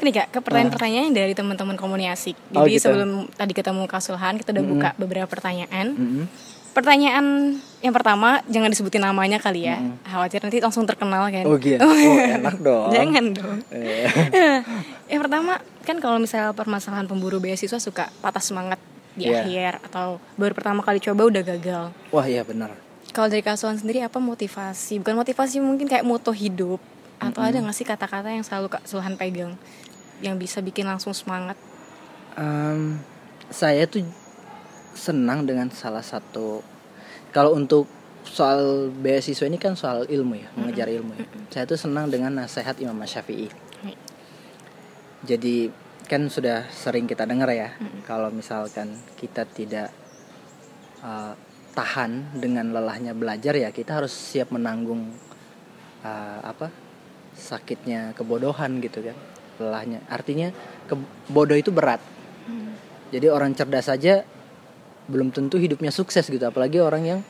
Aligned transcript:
masuk 0.00 0.08
nih 0.08 0.16
kak 0.16 0.28
ke 0.32 0.38
pertanyaan-pertanyaan 0.40 1.12
dari 1.12 1.36
teman-teman 1.36 1.76
komunikasi. 1.76 2.32
Jadi 2.32 2.56
Oh, 2.56 2.64
gitu. 2.64 2.88
sebelum 2.88 3.28
tadi 3.30 3.52
ketemu 3.52 3.84
Kak 3.84 4.00
Sulhan, 4.00 4.40
kita 4.40 4.48
udah 4.50 4.64
buka 4.64 4.88
beberapa 4.96 5.28
pertanyaan. 5.28 5.92
Mm-mm. 5.92 6.24
Pertanyaan 6.72 7.58
yang 7.80 7.92
pertama, 7.92 8.40
jangan 8.46 8.70
disebutin 8.70 9.02
namanya 9.02 9.36
kali 9.36 9.66
ya. 9.66 9.76
Khawatir 10.06 10.40
nanti 10.40 10.56
langsung 10.58 10.88
terkenal 10.88 11.28
kan. 11.28 11.44
Oh 11.44 11.60
gitu. 11.60 11.76
Oh, 11.76 11.92
enak 12.16 12.56
dong. 12.64 12.88
Jangan 12.88 13.24
dong. 13.34 13.58
Eh, 13.68 14.08
yang 15.12 15.20
pertama 15.20 15.60
kan 15.84 15.96
kalau 15.98 16.16
misalnya 16.16 16.56
permasalahan 16.56 17.04
pemburu 17.04 17.36
beasiswa 17.36 17.76
suka 17.76 18.08
patah 18.22 18.40
semangat 18.40 18.80
di 19.12 19.28
Iya. 19.28 19.42
akhir 19.42 19.72
atau 19.84 20.16
baru 20.38 20.54
pertama 20.54 20.80
kali 20.80 20.96
coba 20.96 21.28
udah 21.28 21.42
gagal. 21.44 21.84
Wah 22.08 22.24
iya 22.24 22.40
benar. 22.40 22.72
Kalau 23.10 23.26
dari 23.26 23.42
Kasuhan 23.42 23.76
sendiri 23.76 24.00
apa 24.00 24.16
motivasi? 24.16 25.02
Bukan 25.02 25.18
motivasi 25.18 25.58
mungkin 25.58 25.84
kayak 25.84 26.06
moto 26.06 26.30
hidup 26.30 26.78
atau 27.18 27.42
ada 27.42 27.58
nggak 27.58 27.74
sih 27.74 27.84
kata-kata 27.84 28.30
yang 28.30 28.40
selalu 28.40 28.70
Kak 28.70 28.86
Sulhan 28.86 29.12
pegang 29.12 29.52
yang 30.20 30.36
bisa 30.40 30.60
bikin 30.60 30.86
langsung 30.86 31.12
semangat? 31.16 31.56
Em, 32.36 33.00
saya 33.50 33.84
tuh 33.88 34.06
senang 34.94 35.48
dengan 35.48 35.72
salah 35.72 36.02
satu 36.02 36.62
kalau 37.30 37.54
untuk 37.54 37.86
soal 38.26 38.90
beasiswa 38.90 39.46
ini 39.48 39.56
kan 39.56 39.74
soal 39.78 40.04
ilmu 40.04 40.34
ya, 40.36 40.48
mengejar 40.58 40.88
ilmu 40.92 41.12
ya. 41.16 41.26
Saya 41.48 41.64
tuh 41.64 41.78
senang 41.80 42.12
dengan 42.12 42.36
nasihat 42.36 42.76
Imam 42.82 42.98
Syafi'i. 43.02 43.48
Jadi 45.20 45.70
kan 46.10 46.26
sudah 46.26 46.66
sering 46.72 47.06
kita 47.06 47.22
dengar 47.22 47.52
ya, 47.54 47.76
kalau 48.08 48.32
misalkan 48.34 48.98
kita 49.14 49.46
tidak 49.46 49.94
uh, 51.04 51.36
tahan 51.76 52.34
dengan 52.34 52.74
lelahnya 52.74 53.14
belajar 53.14 53.54
ya, 53.54 53.70
kita 53.70 54.02
harus 54.02 54.10
siap 54.10 54.50
menanggung 54.50 55.12
uh, 56.02 56.38
apa 56.42 56.72
sakitnya 57.36 58.10
kebodohan 58.18 58.82
gitu 58.82 59.06
kan, 59.06 59.16
lelahnya. 59.60 60.00
Artinya 60.08 60.48
ke- 60.84 60.98
bodoh 61.28 61.54
itu 61.54 61.68
berat. 61.70 62.00
Jadi 63.10 63.26
orang 63.26 63.52
cerdas 63.52 63.86
saja 63.86 64.22
belum 65.06 65.34
tentu 65.34 65.58
hidupnya 65.58 65.90
sukses 65.90 66.22
gitu, 66.24 66.42
apalagi 66.42 66.78
orang 66.78 67.02
yang 67.02 67.20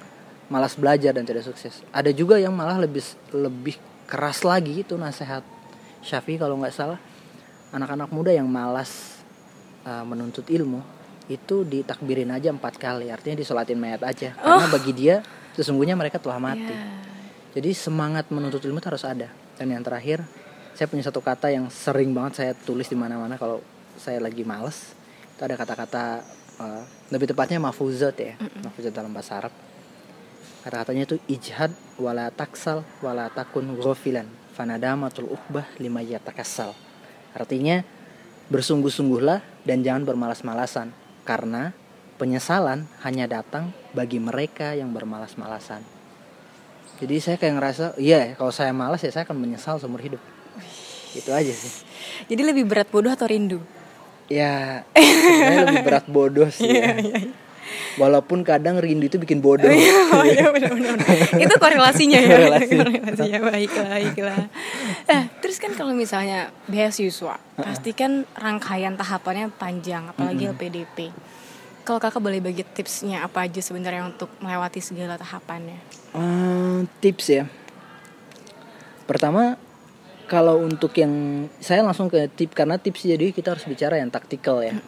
malas 0.47 0.77
belajar 0.77 1.17
dan 1.17 1.25
tidak 1.25 1.43
sukses. 1.43 1.81
Ada 1.91 2.13
juga 2.13 2.37
yang 2.37 2.53
malah 2.53 2.77
lebih 2.77 3.01
lebih 3.33 3.77
keras 4.05 4.45
lagi 4.45 4.83
itu 4.83 4.95
nasihat 4.95 5.41
Syafi'i 6.01 6.37
kalau 6.37 6.59
nggak 6.59 6.75
salah 6.75 6.99
anak-anak 7.71 8.11
muda 8.11 8.35
yang 8.35 8.51
malas 8.51 9.23
uh, 9.87 10.03
menuntut 10.03 10.43
ilmu 10.51 10.83
itu 11.31 11.63
ditakbirin 11.63 12.27
aja 12.35 12.51
empat 12.51 12.75
kali 12.75 13.07
artinya 13.07 13.39
disolatin 13.39 13.79
mayat 13.79 14.03
aja 14.03 14.35
karena 14.35 14.67
bagi 14.67 14.91
dia 14.91 15.23
sesungguhnya 15.55 15.95
mereka 15.95 16.19
telah 16.19 16.43
mati 16.43 16.67
Ya. 16.67 16.83
jadi 17.55 17.71
semangat 17.71 18.27
menuntut 18.35 18.59
ilmu 18.59 18.83
itu 18.83 18.89
harus 18.91 19.07
ada 19.07 19.31
dan 19.55 19.67
yang 19.71 19.87
terakhir 19.87 20.27
saya 20.75 20.87
punya 20.89 21.05
satu 21.05 21.21
kata 21.21 21.53
yang 21.53 21.69
sering 21.69 22.15
banget 22.15 22.33
saya 22.41 22.53
tulis 22.55 22.89
di 22.89 22.97
mana-mana 22.97 23.37
kalau 23.37 23.61
saya 24.01 24.23
lagi 24.23 24.47
males. 24.47 24.97
Itu 25.37 25.45
ada 25.45 25.57
kata-kata 25.57 26.25
uh, 26.61 26.83
lebih 27.13 27.33
tepatnya 27.33 27.61
mafuzat 27.61 28.17
ya 28.17 28.35
mafuzat 28.65 28.93
dalam 28.93 29.13
bahasa 29.13 29.41
Arab. 29.41 29.53
Kata-katanya 30.61 31.09
itu 31.09 31.17
ijhad 31.29 31.73
wala 31.97 32.29
taksal 32.33 32.85
wala 33.01 33.33
takun 33.33 33.77
ghafilan 33.81 34.29
fanadamatul 34.53 35.33
ukbah 35.33 35.69
lima 35.81 36.05
yatakassal. 36.05 36.77
Artinya 37.33 37.81
bersungguh-sungguhlah 38.53 39.65
dan 39.65 39.81
jangan 39.81 40.05
bermalas-malasan 40.05 40.93
karena 41.25 41.73
penyesalan 42.21 42.85
hanya 43.01 43.25
datang 43.25 43.73
bagi 43.97 44.21
mereka 44.21 44.77
yang 44.77 44.93
bermalas-malasan. 44.93 45.81
Jadi 47.01 47.17
saya 47.17 47.37
kayak 47.41 47.55
ngerasa 47.57 47.85
iya 47.97 48.37
kalau 48.37 48.53
saya 48.53 48.77
malas 48.77 49.01
ya 49.01 49.09
saya 49.09 49.25
akan 49.25 49.41
menyesal 49.41 49.81
seumur 49.81 50.05
hidup 50.05 50.21
itu 51.17 51.31
aja 51.31 51.53
sih 51.53 51.85
Jadi 52.31 52.43
lebih 52.47 52.65
berat 52.69 52.89
bodoh 52.89 53.11
atau 53.11 53.27
rindu? 53.27 53.59
ya 54.31 54.87
sebenarnya 54.95 55.63
lebih 55.67 55.83
berat 55.83 56.07
bodoh 56.07 56.47
sih 56.55 56.71
ya. 56.71 56.95
walaupun 57.99 58.47
kadang 58.47 58.79
rindu 58.79 59.11
itu 59.11 59.19
bikin 59.19 59.43
bodoh 59.43 59.67
oh 60.15 60.25
iya. 60.27 60.47
Itu 61.35 61.55
korelasinya 61.59 62.19
ya. 62.19 62.31
Korelasi. 62.31 62.75
Korelasinya 62.83 63.41
baiklah, 63.51 63.89
baiklah. 63.91 64.43
Nah, 65.11 65.23
terus 65.43 65.59
kan 65.59 65.75
kalau 65.75 65.95
misalnya 65.95 66.55
beasiswa, 66.71 67.39
pasti 67.59 67.91
kan 67.95 68.27
rangkaian 68.39 68.95
tahapannya 68.95 69.51
panjang, 69.55 70.11
apalagi 70.11 70.51
LPDP. 70.51 71.15
Kalau 71.83 71.99
kakak 71.99 72.23
boleh 72.23 72.39
bagi 72.39 72.63
tipsnya 72.63 73.27
apa 73.27 73.47
aja 73.47 73.59
sebenarnya 73.59 74.07
untuk 74.07 74.31
melewati 74.43 74.79
segala 74.83 75.19
tahapannya? 75.19 75.79
Eh, 76.15 76.79
tips 77.03 77.27
ya 77.31 77.45
pertama 79.11 79.59
kalau 80.31 80.63
untuk 80.63 80.95
yang 80.95 81.11
saya 81.59 81.83
langsung 81.83 82.07
ke 82.07 82.31
tip 82.31 82.55
karena 82.55 82.79
tips 82.79 83.03
jadi 83.03 83.35
kita 83.35 83.59
harus 83.59 83.67
bicara 83.67 83.99
yang 83.99 84.15
taktikal 84.15 84.63
ya. 84.63 84.79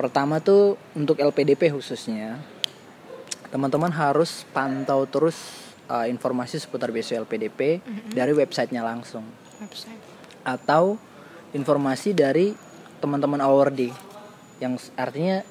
Pertama 0.00 0.40
tuh 0.40 0.80
untuk 0.96 1.20
LPDP 1.20 1.68
khususnya 1.68 2.40
teman-teman 3.52 3.92
harus 3.92 4.48
pantau 4.56 5.04
terus 5.04 5.36
uh, 5.92 6.08
informasi 6.08 6.56
seputar 6.56 6.88
beasiswa 6.88 7.20
LPDP 7.20 7.84
dari 8.16 8.32
websitenya 8.32 8.80
langsung. 8.80 9.28
Website. 9.60 10.00
atau 10.40 10.96
informasi 11.52 12.16
dari 12.16 12.56
teman-teman 12.96 13.44
awardee 13.44 13.92
yang 14.56 14.80
artinya 14.96 15.44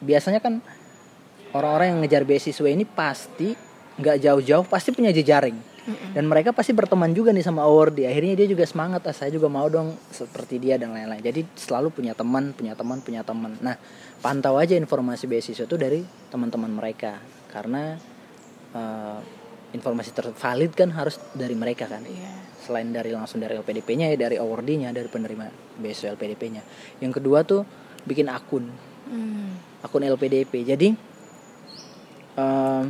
biasanya 0.00 0.40
kan 0.40 0.64
orang-orang 1.52 1.92
yang 1.92 1.98
ngejar 2.00 2.24
beasiswa 2.24 2.64
ini 2.64 2.88
pasti 2.88 3.52
nggak 4.00 4.16
jauh-jauh 4.22 4.64
pasti 4.68 4.94
punya 4.94 5.12
jejaring. 5.12 5.72
Dan 6.14 6.30
mereka 6.30 6.54
pasti 6.54 6.70
berteman 6.70 7.10
juga 7.10 7.34
nih 7.34 7.42
sama 7.42 7.66
awardee 7.66 8.06
akhirnya 8.06 8.38
dia 8.38 8.46
juga 8.46 8.62
semangat 8.62 9.02
ah 9.02 9.10
saya 9.10 9.34
juga 9.34 9.50
mau 9.50 9.66
dong 9.66 9.98
seperti 10.14 10.62
dia 10.62 10.78
dan 10.78 10.94
lain-lain. 10.94 11.18
Jadi 11.18 11.42
selalu 11.58 11.90
punya 11.90 12.14
teman 12.14 12.54
punya 12.54 12.78
teman 12.78 13.02
punya 13.02 13.26
teman. 13.26 13.58
Nah 13.58 13.74
pantau 14.22 14.62
aja 14.62 14.78
informasi 14.78 15.26
beasiswa 15.26 15.66
itu 15.66 15.74
dari 15.74 16.06
teman-teman 16.30 16.70
mereka. 16.70 17.18
Karena 17.50 17.98
eh, 18.78 19.18
informasi 19.74 20.14
tervalid 20.14 20.70
kan 20.78 20.94
harus 20.94 21.18
dari 21.34 21.58
mereka 21.58 21.90
kan. 21.90 22.06
Iya. 22.06 22.54
selain 22.62 22.94
dari 22.94 23.10
langsung 23.10 23.42
dari 23.42 23.58
LPDP-nya 23.58 24.14
ya 24.14 24.16
dari 24.30 24.38
awardee-nya 24.38 24.94
dari 24.94 25.10
penerima 25.10 25.50
beasiswa 25.82 26.14
LPDP-nya 26.14 26.62
yang 27.02 27.10
kedua 27.10 27.42
tuh 27.42 27.66
bikin 28.06 28.30
akun. 28.30 28.70
Hmm. 29.10 29.58
akun 29.82 30.06
LPDP 30.06 30.62
jadi 30.62 30.94
em, 32.38 32.84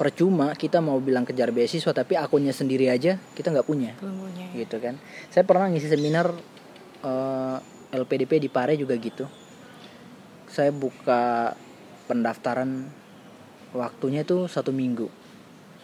percuma 0.00 0.56
kita 0.56 0.80
mau 0.80 0.96
bilang 0.96 1.28
kejar 1.28 1.52
beasiswa 1.52 1.92
tapi 1.92 2.16
akunnya 2.16 2.56
sendiri 2.56 2.88
aja 2.88 3.20
kita 3.36 3.52
nggak 3.52 3.68
punya. 3.68 3.92
Belum 4.00 4.24
punya. 4.24 4.48
ya. 4.48 4.64
gitu 4.64 4.80
kan. 4.80 4.96
Saya 5.28 5.44
pernah 5.44 5.68
ngisi 5.68 5.92
seminar 5.92 6.32
eh, 7.04 7.56
LPDP 7.92 8.40
di 8.40 8.48
Pare 8.48 8.80
juga 8.80 8.96
gitu. 8.96 9.28
Saya 10.48 10.72
buka 10.72 11.52
pendaftaran 12.08 12.88
waktunya 13.76 14.24
itu 14.24 14.48
satu 14.48 14.72
minggu. 14.72 15.12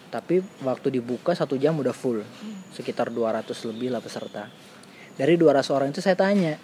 Tapi 0.09 0.41
waktu 0.65 0.97
dibuka 0.97 1.37
satu 1.37 1.61
jam 1.61 1.77
udah 1.77 1.93
full 1.93 2.25
sekitar 2.73 3.13
200 3.13 3.45
lebih 3.69 3.93
lah 3.93 4.01
peserta. 4.01 4.49
Dari 5.13 5.37
200 5.37 5.77
orang 5.77 5.93
itu 5.93 6.01
saya 6.01 6.17
tanya 6.17 6.57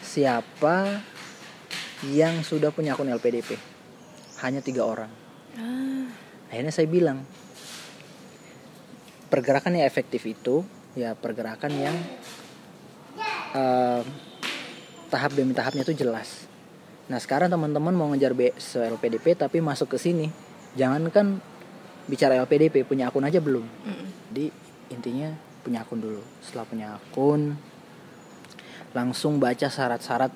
siapa 0.00 0.96
yang 2.08 2.40
sudah 2.40 2.72
punya 2.72 2.96
akun 2.96 3.12
LPDP 3.12 3.52
hanya 4.40 4.64
tiga 4.64 4.88
orang. 4.88 5.12
Ah, 5.60 5.91
akhirnya 6.52 6.68
saya 6.68 6.84
bilang 6.84 7.24
pergerakan 9.32 9.80
yang 9.80 9.88
efektif 9.88 10.20
itu 10.28 10.60
ya 10.92 11.16
pergerakan 11.16 11.72
yang 11.72 11.96
eh, 13.56 14.04
tahap 15.08 15.32
demi 15.32 15.56
tahapnya 15.56 15.88
itu 15.88 15.96
jelas. 15.96 16.44
Nah 17.08 17.16
sekarang 17.16 17.48
teman-teman 17.48 17.96
mau 17.96 18.12
ngejar 18.12 18.36
LPDP 18.92 19.32
tapi 19.32 19.64
masuk 19.64 19.96
ke 19.96 19.98
sini 19.98 20.28
jangan 20.76 21.08
kan 21.08 21.40
bicara 22.04 22.36
LPDP 22.44 22.84
punya 22.84 23.08
akun 23.08 23.24
aja 23.24 23.40
belum. 23.40 23.64
Jadi 24.28 24.52
intinya 24.92 25.32
punya 25.64 25.88
akun 25.88 26.04
dulu. 26.04 26.20
Setelah 26.44 26.68
punya 26.68 26.86
akun 27.00 27.56
langsung 28.92 29.40
baca 29.40 29.72
syarat-syarat 29.72 30.32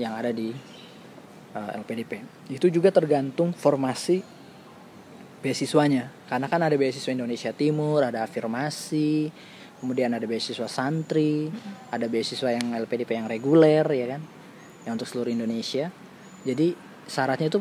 yang 0.00 0.16
ada 0.16 0.32
di 0.32 0.48
uh, 1.52 1.70
LPDP 1.84 2.24
itu 2.48 2.72
juga 2.72 2.88
tergantung 2.88 3.52
formasi 3.52 4.24
beasiswanya. 5.40 6.10
Karena 6.26 6.46
kan 6.50 6.60
ada 6.62 6.74
beasiswa 6.74 7.10
Indonesia 7.14 7.50
Timur 7.54 8.04
ada 8.04 8.26
afirmasi 8.26 9.30
kemudian 9.78 10.10
ada 10.10 10.26
beasiswa 10.26 10.66
santri 10.66 11.46
ada 11.94 12.10
beasiswa 12.10 12.50
yang 12.50 12.74
LPDP 12.74 13.14
yang 13.14 13.28
reguler 13.30 13.86
ya 13.86 14.06
kan? 14.18 14.22
Yang 14.86 14.92
untuk 15.02 15.08
seluruh 15.08 15.32
Indonesia. 15.32 15.90
Jadi 16.42 16.74
syaratnya 17.08 17.48
itu 17.48 17.60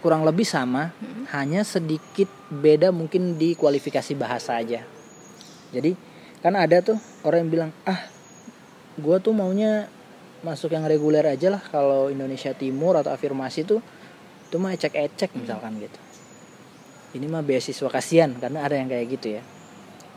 kurang 0.00 0.24
lebih 0.24 0.48
sama 0.48 0.90
hanya 1.36 1.60
sedikit 1.62 2.28
beda 2.48 2.88
mungkin 2.90 3.36
di 3.36 3.52
kualifikasi 3.54 4.12
bahasa 4.16 4.56
aja. 4.56 4.82
Jadi 5.70 5.94
kan 6.40 6.56
ada 6.56 6.80
tuh 6.80 6.96
orang 7.22 7.46
yang 7.46 7.50
bilang 7.52 7.70
ah 7.84 8.00
gue 8.96 9.16
tuh 9.20 9.36
maunya 9.36 9.86
masuk 10.40 10.72
yang 10.72 10.88
reguler 10.88 11.24
aja 11.24 11.52
lah 11.52 11.60
kalau 11.60 12.08
Indonesia 12.08 12.56
Timur 12.56 12.96
atau 12.96 13.12
afirmasi 13.12 13.68
tuh 13.68 13.84
itu 14.48 14.56
mah 14.56 14.72
ecek-ecek 14.72 15.36
misalkan 15.36 15.76
gitu 15.78 16.09
ini 17.10 17.26
mah 17.26 17.42
beasiswa 17.42 17.90
kasihan 17.90 18.30
karena 18.38 18.62
ada 18.62 18.78
yang 18.78 18.86
kayak 18.86 19.06
gitu 19.18 19.38
ya. 19.38 19.42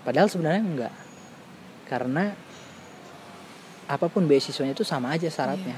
Padahal 0.03 0.29
sebenarnya 0.29 0.61
enggak. 0.61 0.93
Karena 1.89 2.33
apa 3.83 4.07
pun 4.07 4.25
beasiswanya 4.25 4.73
itu 4.77 4.85
sama 4.85 5.11
aja 5.13 5.27
syaratnya. 5.27 5.75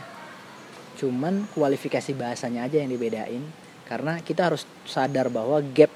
Cuman 0.96 1.48
kualifikasi 1.52 2.16
bahasanya 2.16 2.68
aja 2.68 2.80
yang 2.80 2.92
dibedain 2.92 3.44
karena 3.86 4.18
kita 4.24 4.50
harus 4.50 4.66
sadar 4.88 5.30
bahwa 5.30 5.62
gap 5.62 5.92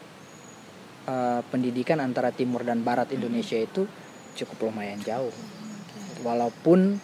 eh, 1.07 1.41
pendidikan 1.49 1.99
antara 1.99 2.29
timur 2.29 2.61
dan 2.63 2.83
barat 2.83 3.09
Indonesia 3.15 3.57
itu 3.57 3.87
cukup 4.35 4.69
lumayan 4.71 4.99
jauh. 5.01 5.33
Walaupun 6.23 6.99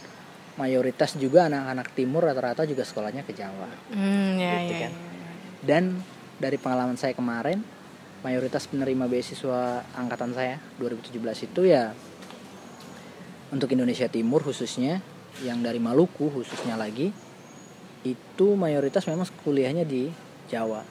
mayoritas 0.55 1.15
juga 1.19 1.47
anak-anak 1.51 1.91
timur 1.95 2.23
rata-rata 2.23 2.63
juga 2.63 2.87
sekolahnya 2.87 3.27
ke 3.27 3.35
Jawa. 3.35 3.67
Hmm, 3.91 4.39
ya, 4.39 4.53
Gitu 4.63 4.73
ya, 4.75 4.79
kan. 4.87 4.91
ya. 4.91 4.99
dan 5.65 5.83
dari 6.35 6.55
pengalaman 6.59 6.95
saya 6.95 7.11
kemarin 7.15 7.63
mayoritas 8.25 8.65
penerima 8.65 9.05
beasiswa 9.05 9.85
angkatan 9.93 10.33
saya 10.33 10.57
2017 10.81 11.21
itu 11.45 11.61
ya 11.69 11.93
untuk 13.53 13.69
Indonesia 13.69 14.09
Timur 14.09 14.41
khususnya 14.41 15.05
yang 15.45 15.61
dari 15.61 15.77
Maluku 15.77 16.33
khususnya 16.33 16.73
lagi 16.73 17.13
itu 18.01 18.47
mayoritas 18.57 19.05
memang 19.05 19.29
kuliahnya 19.45 19.85
di 19.85 20.09
Jawa 20.49 20.81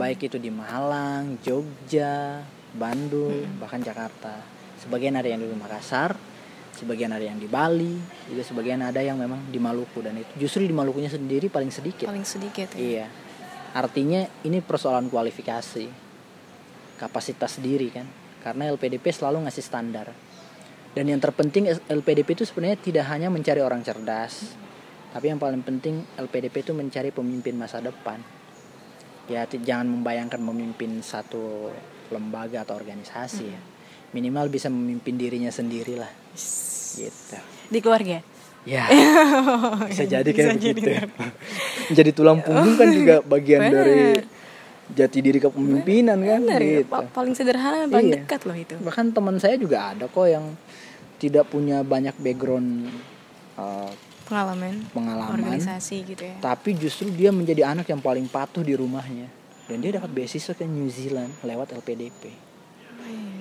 baik 0.00 0.32
itu 0.32 0.40
di 0.40 0.48
Malang, 0.48 1.36
Jogja, 1.44 2.40
Bandung, 2.72 3.60
bahkan 3.60 3.84
Jakarta. 3.84 4.40
Sebagian 4.80 5.12
ada 5.20 5.28
yang 5.28 5.44
di 5.44 5.52
Makassar, 5.52 6.16
sebagian 6.72 7.12
ada 7.12 7.20
yang 7.20 7.36
di 7.36 7.44
Bali, 7.44 8.00
juga 8.24 8.40
sebagian 8.40 8.80
ada 8.80 9.04
yang 9.04 9.20
memang 9.20 9.52
di 9.52 9.60
Maluku 9.60 10.00
dan 10.00 10.16
itu 10.16 10.48
justru 10.48 10.64
di 10.64 10.72
Malukunya 10.72 11.12
sendiri 11.12 11.52
paling 11.52 11.68
sedikit. 11.68 12.08
Paling 12.08 12.24
sedikit 12.24 12.72
ya. 12.72 12.80
Iya. 12.80 13.06
Artinya 13.76 14.24
ini 14.48 14.64
persoalan 14.64 15.12
kualifikasi. 15.12 16.09
Kapasitas 17.00 17.56
diri 17.56 17.88
kan. 17.88 18.04
Karena 18.44 18.68
LPDP 18.68 19.08
selalu 19.08 19.48
ngasih 19.48 19.64
standar. 19.64 20.12
Dan 20.92 21.08
yang 21.08 21.22
terpenting 21.22 21.70
LPDP 21.88 22.36
itu 22.36 22.44
sebenarnya 22.44 22.76
tidak 22.76 23.04
hanya 23.08 23.32
mencari 23.32 23.64
orang 23.64 23.80
cerdas. 23.80 24.52
Tapi 25.10 25.32
yang 25.32 25.40
paling 25.40 25.64
penting 25.64 26.04
LPDP 26.20 26.66
itu 26.66 26.72
mencari 26.76 27.08
pemimpin 27.08 27.56
masa 27.56 27.80
depan. 27.80 28.20
Ya 29.30 29.46
jangan 29.46 29.86
membayangkan 29.86 30.42
memimpin 30.42 31.00
satu 31.00 31.70
lembaga 32.10 32.66
atau 32.66 32.74
organisasi 32.76 33.44
ya. 33.46 33.60
Minimal 34.10 34.50
bisa 34.50 34.66
memimpin 34.66 35.14
dirinya 35.14 35.54
sendiri 35.54 35.94
lah. 35.94 36.10
Gitu. 36.98 37.38
Di 37.70 37.78
keluarga. 37.78 38.18
Ya, 38.68 38.84
bisa 39.88 40.04
jadi 40.04 40.26
kayak 40.36 40.60
Bisa 40.60 40.60
jadi, 40.60 40.76
begitu. 40.76 40.90
Jadi 41.96 42.10
tulang 42.12 42.44
punggung 42.44 42.76
kan 42.76 42.92
juga 42.92 43.24
bagian 43.24 43.72
Bener. 43.72 43.72
dari 43.72 44.00
jati 44.92 45.18
diri 45.20 45.38
kepemimpinan 45.38 46.18
kan 46.18 46.40
Benar 46.40 46.60
ya, 46.60 46.70
gitu. 46.78 46.88
pa- 46.88 47.06
paling 47.06 47.32
sederhana 47.32 47.86
paling 47.86 48.08
Iya. 48.08 48.16
dekat 48.20 48.40
loh 48.42 48.54
itu. 48.54 48.74
Bahkan 48.76 49.06
teman 49.10 49.36
saya 49.36 49.54
juga 49.54 49.90
ada 49.90 50.04
kok 50.04 50.24
yang 50.24 50.54
tidak 51.16 51.46
punya 51.46 51.80
banyak 51.80 52.16
background 52.16 52.88
uh, 53.54 53.90
Pengalaman, 54.22 54.86
pengalaman, 54.90 55.42
organisasi 55.42 56.06
gitu 56.06 56.22
ya. 56.22 56.38
tapi 56.38 56.70
justru 56.72 57.10
dia 57.10 57.28
menjadi 57.28 57.66
anak 57.66 57.82
yang 57.84 57.98
paling 57.98 58.24
patuh 58.24 58.62
di 58.62 58.72
rumahnya 58.72 59.26
dan 59.66 59.76
dia 59.76 59.90
dapat 59.92 60.06
beasiswa 60.08 60.50
ke 60.52 60.62
New 60.62 60.86
Zealand 60.86 61.34
lewat 61.40 61.74
LPDP. 61.74 62.30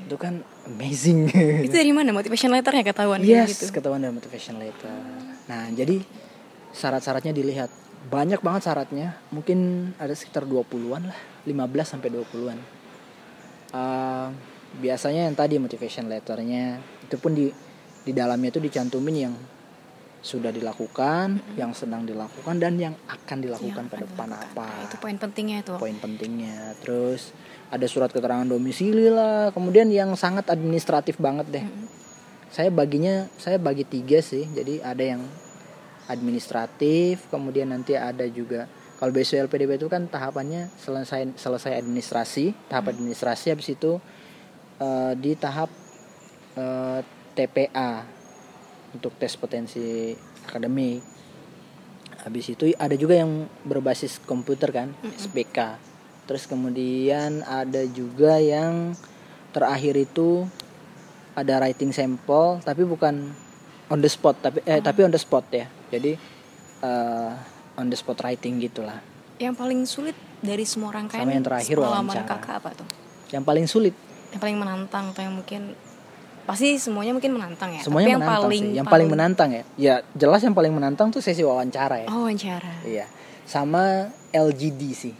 Itu 0.03 0.17
kan 0.17 0.41
amazing. 0.65 1.29
Itu 1.65 1.71
dari 1.71 1.93
mana 1.93 2.09
motivation 2.09 2.49
letternya 2.49 2.81
ketahuan 2.83 3.21
Yes, 3.21 3.53
gitu? 3.53 3.69
ketahuan 3.69 4.01
dari 4.01 4.09
motivation 4.09 4.57
letter. 4.57 4.89
Nah, 5.45 5.69
jadi 5.69 6.01
syarat-syaratnya 6.71 7.31
dilihat. 7.31 7.69
Banyak 8.07 8.39
banget 8.39 8.71
syaratnya. 8.71 9.19
Mungkin 9.35 9.91
ada 9.99 10.15
sekitar 10.15 10.47
20-an 10.47 11.11
lah, 11.11 11.19
15 11.43 11.83
sampai 11.83 12.07
20-an. 12.15 12.59
Eh, 13.75 14.27
biasanya 14.79 15.27
yang 15.27 15.35
tadi 15.35 15.59
motivation 15.59 16.07
letternya. 16.07 16.79
Itu 17.03 17.19
pun 17.19 17.35
di 17.35 17.51
di 18.07 18.11
dalamnya 18.15 18.49
itu 18.55 18.63
dicantumin 18.63 19.15
yang 19.27 19.35
sudah 20.19 20.51
dilakukan, 20.51 21.39
yang 21.55 21.71
sedang 21.71 22.03
dilakukan 22.03 22.59
dan 22.59 22.75
yang 22.75 22.91
akan 23.07 23.39
dilakukan 23.39 23.87
Yang 23.87 23.91
ke 23.91 23.95
akan 23.95 24.03
depan 24.03 24.27
dilakukan. 24.27 24.51
apa. 24.51 24.67
Nah, 24.67 24.83
itu 24.83 24.95
poin 24.99 25.15
pentingnya 25.15 25.57
itu. 25.63 25.73
poin 25.79 25.95
pentingnya. 25.95 26.55
Terus 26.83 27.31
ada 27.71 27.85
surat 27.87 28.11
keterangan 28.11 28.43
domisili 28.43 29.07
lah. 29.07 29.55
Kemudian 29.55 29.87
yang 29.91 30.11
sangat 30.19 30.51
administratif 30.51 31.15
banget 31.19 31.47
deh. 31.47 31.65
Saya 32.51 32.67
baginya 32.67 33.31
saya 33.39 33.55
bagi 33.61 33.87
tiga 33.87 34.19
sih. 34.19 34.43
Jadi 34.51 34.83
ada 34.83 35.03
yang 35.03 35.23
administratif 36.09 37.29
kemudian 37.29 37.69
nanti 37.69 37.93
ada 37.93 38.25
juga 38.25 38.65
kalau 38.99 39.15
BSU 39.15 39.39
LPDP 39.47 39.79
itu 39.79 39.87
kan 39.87 40.11
tahapannya 40.11 40.67
selesai 40.75 41.39
selesai 41.39 41.79
administrasi 41.79 42.51
tahap 42.67 42.91
administrasi 42.91 43.55
habis 43.55 43.71
itu 43.71 43.95
eh, 44.81 45.13
di 45.15 45.39
tahap 45.39 45.71
eh, 46.59 46.99
TPA 47.31 48.03
untuk 48.91 49.15
tes 49.15 49.37
potensi 49.39 50.11
akademik. 50.43 50.99
Habis 52.19 52.51
itu 52.51 52.75
ada 52.75 52.91
juga 52.99 53.15
yang 53.15 53.47
berbasis 53.63 54.19
komputer 54.27 54.75
kan 54.75 54.91
SPK 55.15 55.79
terus 56.27 56.45
kemudian 56.45 57.41
ada 57.41 57.81
juga 57.89 58.37
yang 58.37 58.93
terakhir 59.49 59.97
itu 59.97 60.45
ada 61.33 61.57
writing 61.57 61.89
sample 61.89 62.61
tapi 62.61 62.85
bukan 62.85 63.33
on 63.89 63.99
the 63.99 64.07
spot 64.07 64.37
tapi 64.37 64.61
eh 64.63 64.79
tapi 64.79 65.01
on 65.01 65.09
the 65.09 65.17
spot 65.17 65.45
ya 65.49 65.65
jadi 65.89 66.15
eh, 66.79 67.31
on 67.75 67.87
the 67.87 67.97
spot 67.97 68.21
writing 68.21 68.57
gitulah 68.57 69.01
Yang 69.37 69.55
paling 69.55 69.81
sulit 69.83 70.17
dari 70.39 70.63
semua 70.63 70.91
rangkaian 70.91 71.23
Sama 71.23 71.31
yang 71.31 71.43
terakhir 71.43 71.75
pengalaman 71.75 72.15
kakak 72.23 72.55
apa 72.55 72.69
tuh? 72.75 72.87
yang 73.29 73.41
paling 73.41 73.65
sulit 73.65 73.95
Yang 74.29 74.41
paling 74.41 74.57
menantang 74.57 75.05
atau 75.09 75.21
yang 75.21 75.33
mungkin 75.33 75.61
pasti 76.43 76.75
semuanya 76.75 77.13
mungkin 77.13 77.37
menantang 77.37 77.71
ya. 77.71 77.81
semuanya 77.81 78.05
Tapi 78.05 78.11
yang 78.11 78.21
menantang 78.21 78.43
paling 78.43 78.63
sih 78.63 78.75
yang 78.75 78.87
paling 78.87 79.07
menantang 79.07 79.49
ya 79.51 79.63
ya 79.77 79.95
jelas 80.11 80.41
yang 80.41 80.51
paling 80.51 80.73
menantang 80.73 81.07
tuh 81.07 81.21
sesi 81.21 81.41
wawancara 81.41 82.03
ya 82.03 82.07
Oh 82.09 82.25
wawancara. 82.25 82.83
iya 82.83 83.05
sama 83.45 84.09
LGD 84.29 84.81
sih 84.91 85.15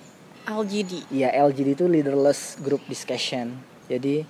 LGD. 0.50 1.14
Iya 1.14 1.30
LGD 1.46 1.78
itu 1.78 1.86
leaderless 1.86 2.58
group 2.58 2.82
discussion. 2.86 3.54
Jadi 3.86 4.26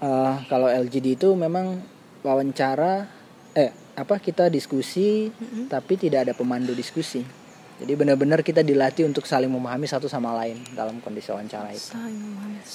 eh 0.00 0.34
kalau 0.48 0.66
LGD 0.66 1.14
itu 1.14 1.28
memang 1.34 1.78
wawancara 2.20 3.08
eh 3.56 3.70
apa 3.98 4.16
kita 4.22 4.48
diskusi 4.48 5.28
tapi 5.68 6.00
tidak 6.00 6.28
ada 6.28 6.32
pemandu 6.36 6.72
diskusi. 6.72 7.40
Jadi 7.80 7.96
benar-benar 7.96 8.44
kita 8.44 8.60
dilatih 8.60 9.08
untuk 9.08 9.24
saling 9.24 9.48
memahami 9.48 9.88
satu 9.88 10.04
sama 10.04 10.36
lain 10.36 10.60
dalam 10.76 11.00
kondisi 11.00 11.32
wawancara 11.32 11.72
itu. 11.72 11.96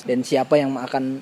Dan 0.01 0.25
siapa 0.25 0.57
yang 0.57 0.73
akan 0.73 1.21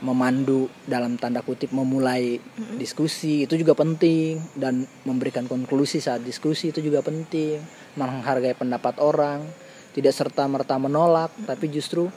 memandu 0.00 0.70
dalam 0.88 1.20
tanda 1.20 1.44
kutip 1.44 1.68
memulai 1.74 2.40
diskusi 2.80 3.44
itu 3.44 3.60
juga 3.60 3.76
penting. 3.76 4.40
Dan 4.56 4.88
memberikan 5.04 5.44
konklusi 5.44 6.00
saat 6.00 6.24
diskusi 6.24 6.72
itu 6.72 6.80
juga 6.80 7.04
penting. 7.04 7.60
Menghargai 8.00 8.56
pendapat 8.56 8.96
orang 8.96 9.44
tidak 9.92 10.16
serta 10.16 10.48
merta 10.48 10.80
menolak 10.80 11.28
tapi 11.44 11.68
justru 11.68 12.08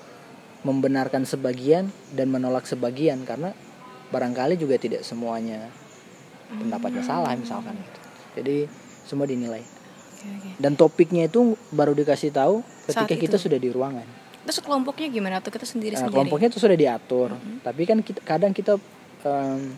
membenarkan 0.63 1.27
sebagian 1.27 1.91
dan 2.15 2.31
menolak 2.31 2.63
sebagian. 2.63 3.27
Karena 3.27 3.51
barangkali 4.12 4.60
juga 4.60 4.75
tidak 4.75 5.01
semuanya 5.01 5.72
pendapatnya 6.51 7.00
salah 7.01 7.32
misalkan 7.34 7.80
gitu. 7.80 8.00
jadi 8.39 8.56
semua 9.08 9.25
dinilai. 9.25 9.63
Dan 10.62 10.77
topiknya 10.77 11.25
itu 11.25 11.58
baru 11.74 11.98
dikasih 11.98 12.30
tahu 12.30 12.62
ketika 12.86 13.15
kita 13.18 13.38
sudah 13.41 13.58
di 13.58 13.74
ruangan. 13.74 14.06
Terus 14.46 14.62
kelompoknya 14.62 15.10
gimana? 15.10 15.41
Tuh 15.41 15.50
kita 15.50 15.65
sendiri 15.65 15.98
Nah, 15.98 16.06
sendiri? 16.06 16.13
kelompoknya 16.22 16.48
itu 16.53 16.60
sudah 16.62 16.77
diatur. 16.77 17.34
Tapi 17.65 17.82
kan 17.89 17.98
kita, 18.06 18.22
kadang 18.22 18.53
kita 18.53 18.77
em, 19.25 19.74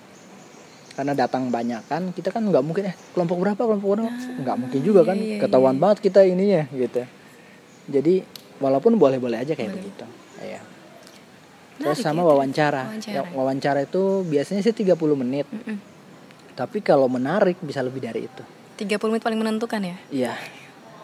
karena 0.94 1.14
datang 1.16 1.48
banyak 1.50 1.82
kan 1.90 2.12
kita 2.14 2.30
kan 2.30 2.44
nggak 2.44 2.62
mungkin 2.62 2.92
eh 2.92 2.96
kelompok 3.16 3.40
berapa 3.40 3.62
kelompok 3.64 3.88
berapa? 3.96 4.12
Nggak 4.44 4.58
mungkin 4.60 4.80
juga 4.84 5.02
kan. 5.08 5.16
iya, 5.16 5.40
iya, 5.40 5.40
ketahuan 5.40 5.80
banget 5.80 5.98
kita 6.04 6.28
ininya 6.28 6.68
gitu. 6.76 7.08
Jadi 7.88 8.28
walaupun 8.60 9.00
boleh-boleh 9.00 9.40
aja 9.40 9.56
kayak 9.56 9.80
begitu. 9.80 10.04
Ya 10.44 10.60
terus 11.76 11.98
Menarik 11.98 12.06
sama 12.06 12.20
ya, 12.20 12.26
wawancara 12.26 12.84
wawancara. 12.86 13.14
Ya, 13.14 13.22
wawancara 13.30 13.80
itu 13.82 14.02
biasanya 14.24 14.62
sih 14.62 14.74
30 14.74 14.94
menit 15.16 15.48
Mm-mm. 15.48 15.78
tapi 16.54 16.80
kalau 16.80 17.08
menarik 17.08 17.58
bisa 17.60 17.80
lebih 17.80 18.00
dari 18.00 18.26
itu 18.26 18.44
30 18.76 18.98
menit 19.08 19.22
paling 19.22 19.38
menentukan 19.38 19.82
ya? 19.82 19.98
iya 20.10 20.34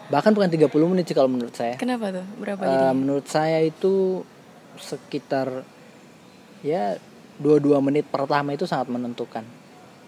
bahkan 0.08 0.30
bukan 0.30 0.46
30 0.46 0.66
menit 0.86 1.04
sih 1.04 1.14
kalau 1.14 1.30
menurut 1.30 1.54
saya 1.54 1.74
Kenapa 1.74 2.10
tuh? 2.10 2.26
Berapa 2.36 2.60
Eh, 2.60 2.66
jadi? 2.66 2.90
menurut 2.92 3.26
saya 3.26 3.58
itu 3.60 4.26
sekitar 4.76 5.62
ya 6.60 6.98
dua-dua 7.36 7.80
menit 7.80 8.04
pertama 8.04 8.52
itu 8.52 8.64
sangat 8.64 8.90
menentukan 8.90 9.46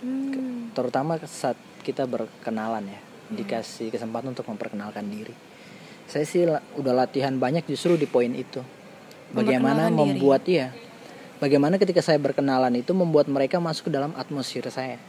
Hmm. 0.02 0.75
terutama 0.75 1.14
saat 1.23 1.54
kita 1.81 2.02
berkenalan 2.04 2.83
ya 2.85 2.99
dikasih 3.31 3.87
kesempatan 3.88 4.35
untuk 4.35 4.42
memperkenalkan 4.45 5.07
diri 5.07 5.31
saya 6.04 6.26
sih 6.26 6.42
udah 6.75 6.90
latihan 6.92 7.31
banyak 7.33 7.62
justru 7.64 7.95
di 7.95 8.04
poin 8.04 8.35
itu 8.35 8.59
bagaimana 9.33 9.89
Memperkenalkan 9.89 9.93
diri. 9.93 10.01
membuat 10.01 10.43
ya 10.47 10.67
bagaimana 11.43 11.75
ketika 11.81 12.01
saya 12.05 12.21
berkenalan 12.23 12.73
itu 12.79 12.93
membuat 12.95 13.27
mereka 13.27 13.59
masuk 13.59 13.91
ke 13.91 13.93
dalam 13.93 14.15
atmosfer 14.15 14.62
saya. 14.71 15.01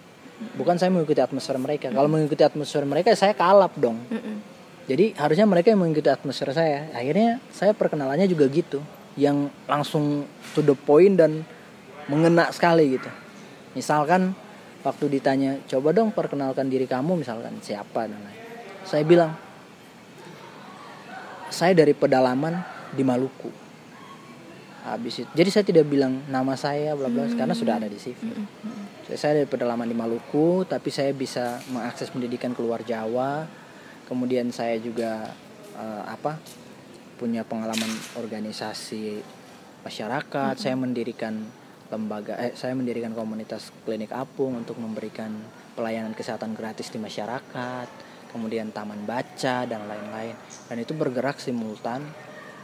Bukan 0.58 0.76
saya 0.82 0.90
mengikuti 0.90 1.22
atmosfer 1.22 1.56
mereka. 1.62 1.94
Kalau 1.94 2.10
mengikuti 2.10 2.42
atmosfer 2.42 2.84
mereka 2.84 3.14
saya 3.14 3.38
kalap 3.38 3.78
dong. 3.78 4.02
Jadi 4.90 5.16
harusnya 5.16 5.48
mereka 5.48 5.72
yang 5.72 5.80
mengikuti 5.80 6.10
atmosfer 6.12 6.52
saya. 6.52 6.92
Akhirnya 6.92 7.40
saya 7.54 7.72
perkenalannya 7.72 8.28
juga 8.28 8.50
gitu, 8.52 8.84
yang 9.16 9.48
langsung 9.70 10.28
to 10.58 10.60
the 10.66 10.76
point 10.76 11.16
dan 11.16 11.48
mengena 12.12 12.52
sekali 12.52 13.00
gitu. 13.00 13.08
Misalkan 13.78 14.36
waktu 14.84 15.06
ditanya 15.08 15.64
coba 15.66 15.96
dong 15.96 16.12
perkenalkan 16.12 16.68
diri 16.68 16.84
kamu 16.86 17.24
misalkan 17.24 17.56
siapa? 17.64 18.06
dan 18.06 18.20
lain 18.20 18.40
saya 18.84 19.04
bilang 19.08 19.32
saya 21.48 21.72
dari 21.72 21.96
pedalaman 21.96 22.60
di 22.92 23.02
Maluku 23.02 23.63
habis 24.84 25.24
itu. 25.24 25.30
Jadi 25.32 25.50
saya 25.50 25.66
tidak 25.66 25.86
bilang 25.88 26.28
nama 26.28 26.54
saya 26.60 26.94
bla 26.94 27.08
bla 27.08 27.24
karena 27.32 27.56
sudah 27.56 27.80
ada 27.80 27.88
di 27.88 27.96
CV 27.96 28.20
saya, 29.08 29.18
saya 29.20 29.34
dari 29.44 29.48
pedalaman 29.48 29.88
di 29.88 29.96
Maluku 29.96 30.68
tapi 30.68 30.92
saya 30.92 31.12
bisa 31.16 31.60
mengakses 31.72 32.12
pendidikan 32.12 32.52
keluar 32.52 32.84
Jawa. 32.84 33.48
Kemudian 34.08 34.52
saya 34.52 34.76
juga 34.80 35.32
eh, 35.76 36.04
apa 36.08 36.40
punya 37.16 37.48
pengalaman 37.48 37.88
organisasi 38.20 39.24
masyarakat. 39.88 40.54
Saya 40.60 40.76
mendirikan 40.76 41.48
lembaga 41.88 42.40
eh 42.40 42.56
saya 42.58 42.74
mendirikan 42.76 43.14
komunitas 43.14 43.70
klinik 43.88 44.12
apung 44.12 44.60
untuk 44.60 44.80
memberikan 44.82 45.30
pelayanan 45.78 46.18
kesehatan 46.18 46.58
gratis 46.58 46.90
di 46.90 46.98
masyarakat 46.98 47.88
kemudian 48.34 48.74
taman 48.74 49.06
baca 49.06 49.64
dan 49.64 49.86
lain-lain. 49.86 50.34
Dan 50.68 50.78
itu 50.82 50.92
bergerak 50.98 51.38
simultan 51.38 52.02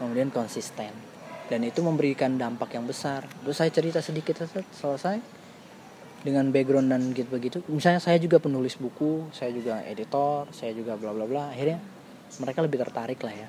kemudian 0.02 0.32
konsisten 0.32 1.09
dan 1.50 1.66
itu 1.66 1.82
memberikan 1.82 2.38
dampak 2.38 2.78
yang 2.78 2.86
besar. 2.86 3.26
Terus 3.44 3.58
saya 3.58 3.74
cerita 3.74 4.00
sedikit 4.00 4.40
selesai. 4.72 5.42
Dengan 6.20 6.52
background 6.52 6.92
dan 6.92 7.16
gitu 7.16 7.32
begitu 7.32 7.58
misalnya 7.72 8.04
saya 8.04 8.20
juga 8.20 8.44
penulis 8.44 8.76
buku 8.76 9.32
saya 9.32 9.56
juga 9.56 9.80
editor 9.88 10.52
saya 10.52 10.76
juga 10.76 11.00
bla 11.00 11.16
bla 11.16 11.24
bla 11.24 11.48
akhirnya 11.56 11.80
mereka 12.44 12.60
lebih 12.60 12.84
tertarik 12.84 13.24
lah 13.24 13.32
ya. 13.32 13.48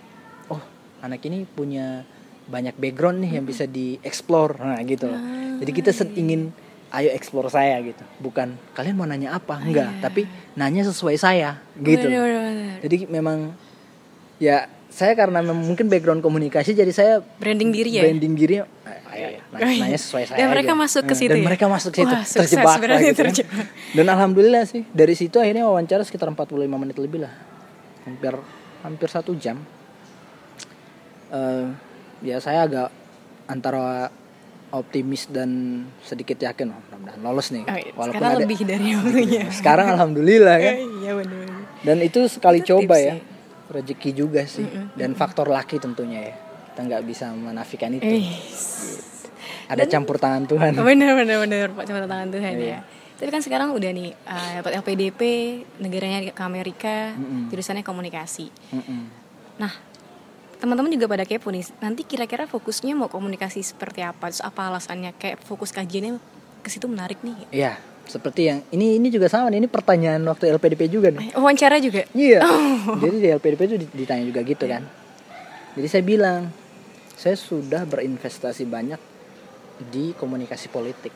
Oh 0.55 0.63
anak 1.03 1.19
ini 1.27 1.51
punya 1.51 2.07
banyak 2.47 2.79
background 2.79 3.27
nih 3.27 3.43
yang 3.43 3.45
bisa 3.45 3.67
dieksplor 3.67 4.63
nah 4.63 4.79
gitu. 4.87 5.11
Loh. 5.11 5.19
jadi 5.59 5.71
kita 5.75 5.91
set 5.91 6.15
ingin 6.15 6.55
ayo 6.95 7.11
explore 7.11 7.51
saya 7.51 7.83
gitu. 7.83 8.07
Bukan 8.23 8.55
kalian 8.79 8.95
mau 8.95 9.07
nanya 9.07 9.35
apa? 9.35 9.59
Enggak. 9.59 9.91
Tapi 9.99 10.31
nanya 10.55 10.87
sesuai 10.87 11.19
saya 11.19 11.59
gitu. 11.75 12.07
Bener, 12.07 12.23
bener, 12.23 12.43
bener. 12.55 12.79
jadi 12.87 12.97
memang 13.11 13.39
ya 14.39 14.71
saya 14.91 15.15
karena 15.15 15.39
memang 15.41 15.63
mungkin 15.65 15.87
background 15.87 16.19
komunikasi 16.19 16.71
jadi 16.73 16.91
saya 16.91 17.13
Branding 17.39 17.71
diri 17.71 17.91
ya. 17.93 18.03
branding 18.03 18.35
diri 18.35 18.55
ayo, 18.59 18.67
ayo, 19.09 19.39
nanya, 19.51 19.87
nanya 19.87 19.97
sesuai 19.97 20.25
saya 20.27 20.37
Dan 20.37 20.51
mereka 20.51 20.73
masuk 20.75 21.03
ke 21.03 21.09
Nah, 21.09 21.17
situ 21.17 21.31
dan 21.31 21.39
ya? 21.39 21.47
mereka 21.47 21.65
masuk 21.67 21.91
ke 21.91 21.99
situ 22.01 22.11
Wah, 22.13 22.25
terjebak 22.27 22.77
lah 22.81 22.99
gitu 23.01 23.15
kan. 23.15 23.25
terjebak. 23.25 23.67
dan 23.93 24.07
alhamdulillah 24.09 24.63
sih 24.65 24.83
dari 24.91 25.15
situ 25.15 25.37
akhirnya 25.37 25.65
wawancara 25.65 26.03
sekitar 26.03 26.27
45 26.29 26.51
menit 26.69 26.97
lebih 26.97 27.23
lah 27.23 27.33
hampir 28.03 28.35
hampir 28.81 29.09
satu 29.09 29.33
jam 29.35 29.63
Eh, 31.31 31.67
ya 32.23 32.37
saya 32.37 32.67
agak 32.67 32.89
antara 33.47 34.11
optimis 34.69 35.27
dan 35.27 35.51
sedikit 36.01 36.35
yakin 36.37 36.67
oh, 36.69 36.79
mudah-mudahan 36.81 37.21
lolos 37.21 37.49
nih 37.51 37.63
Oh, 37.63 37.71
iya. 37.73 37.91
walaupun 37.93 38.19
Sekarang 38.19 38.31
ada 38.33 38.41
lebih 38.41 38.59
dari 38.65 38.89
waktunya. 38.93 39.43
sekarang 39.59 39.87
alhamdulillah 39.89 40.57
kan 40.59 40.75
Iya 40.99 41.13
benar. 41.17 41.47
dan 41.81 41.97
itu 42.01 42.21
sekali 42.27 42.61
Itu 42.61 42.75
coba 42.77 42.99
ya 42.99 43.15
sih. 43.15 43.23
Rezeki 43.71 44.11
juga 44.13 44.43
sih 44.45 44.67
dan 44.93 45.15
faktor 45.15 45.47
laki 45.47 45.79
tentunya 45.79 46.21
ya 46.25 46.35
kita 46.71 46.81
nggak 46.85 47.03
bisa 47.05 47.31
menafikan 47.31 47.91
itu 47.93 48.03
Eh, 48.03 48.27
ada 49.69 49.87
campur 49.87 50.19
tangan 50.19 50.45
Tuhan 50.45 50.75
benar 50.75 51.15
benar 51.15 51.39
benar 51.41 51.67
Pak 51.73 51.85
cuma 51.87 52.03
tangan 52.03 52.29
Tuhan 52.29 52.55
Iya. 52.55 52.69
ya. 52.69 52.81
Tapi 53.15 53.29
kan 53.29 53.39
sekarang 53.39 53.69
udah 53.71 53.91
nih 53.93 54.17
uh, 54.17 54.51
dapat 54.59 54.81
LPDP, 54.81 55.21
negaranya 55.77 56.25
ke 56.27 56.41
Amerika, 56.41 57.13
Mm-mm. 57.13 57.53
jurusannya 57.53 57.85
komunikasi. 57.85 58.49
Mm-mm. 58.73 59.03
Nah, 59.61 59.69
teman-teman 60.57 60.89
juga 60.89 61.05
pada 61.05 61.29
kepo 61.29 61.53
nih. 61.53 61.69
Nanti 61.85 62.03
kira-kira 62.03 62.49
fokusnya 62.49 62.97
mau 62.97 63.13
komunikasi 63.13 63.61
seperti 63.61 64.01
apa? 64.01 64.33
Terus 64.33 64.41
apa 64.41 64.73
alasannya? 64.73 65.13
Kayak 65.21 65.45
fokus 65.45 65.69
kajiannya 65.69 66.17
ke 66.65 66.73
situ 66.73 66.89
menarik 66.89 67.21
nih. 67.21 67.37
ya 67.53 67.77
seperti 68.11 68.51
yang 68.51 68.59
ini 68.71 68.99
ini 68.99 69.07
juga 69.07 69.31
sama 69.31 69.47
nih 69.49 69.63
ini 69.63 69.69
pertanyaan 69.71 70.19
waktu 70.27 70.51
LPDP 70.51 70.91
juga 70.91 71.15
nih 71.15 71.31
Eh, 71.31 71.39
Wawancara 71.39 71.79
juga. 71.79 72.03
Iya. 72.11 72.43
Oh. 72.43 72.99
Jadi 73.03 73.17
di 73.23 73.29
LPDP 73.31 73.61
itu 73.65 73.77
di- 73.79 73.93
ditanya 73.95 74.27
juga 74.27 74.43
gitu 74.43 74.67
kan. 74.67 74.83
Jadi 75.79 75.87
saya 75.87 76.03
bilang, 76.03 76.51
saya 77.15 77.39
sudah 77.39 77.87
berinvestasi 77.87 78.67
banyak 78.67 78.99
di 79.87 80.11
komunikasi 80.13 80.67
politik. 80.69 81.15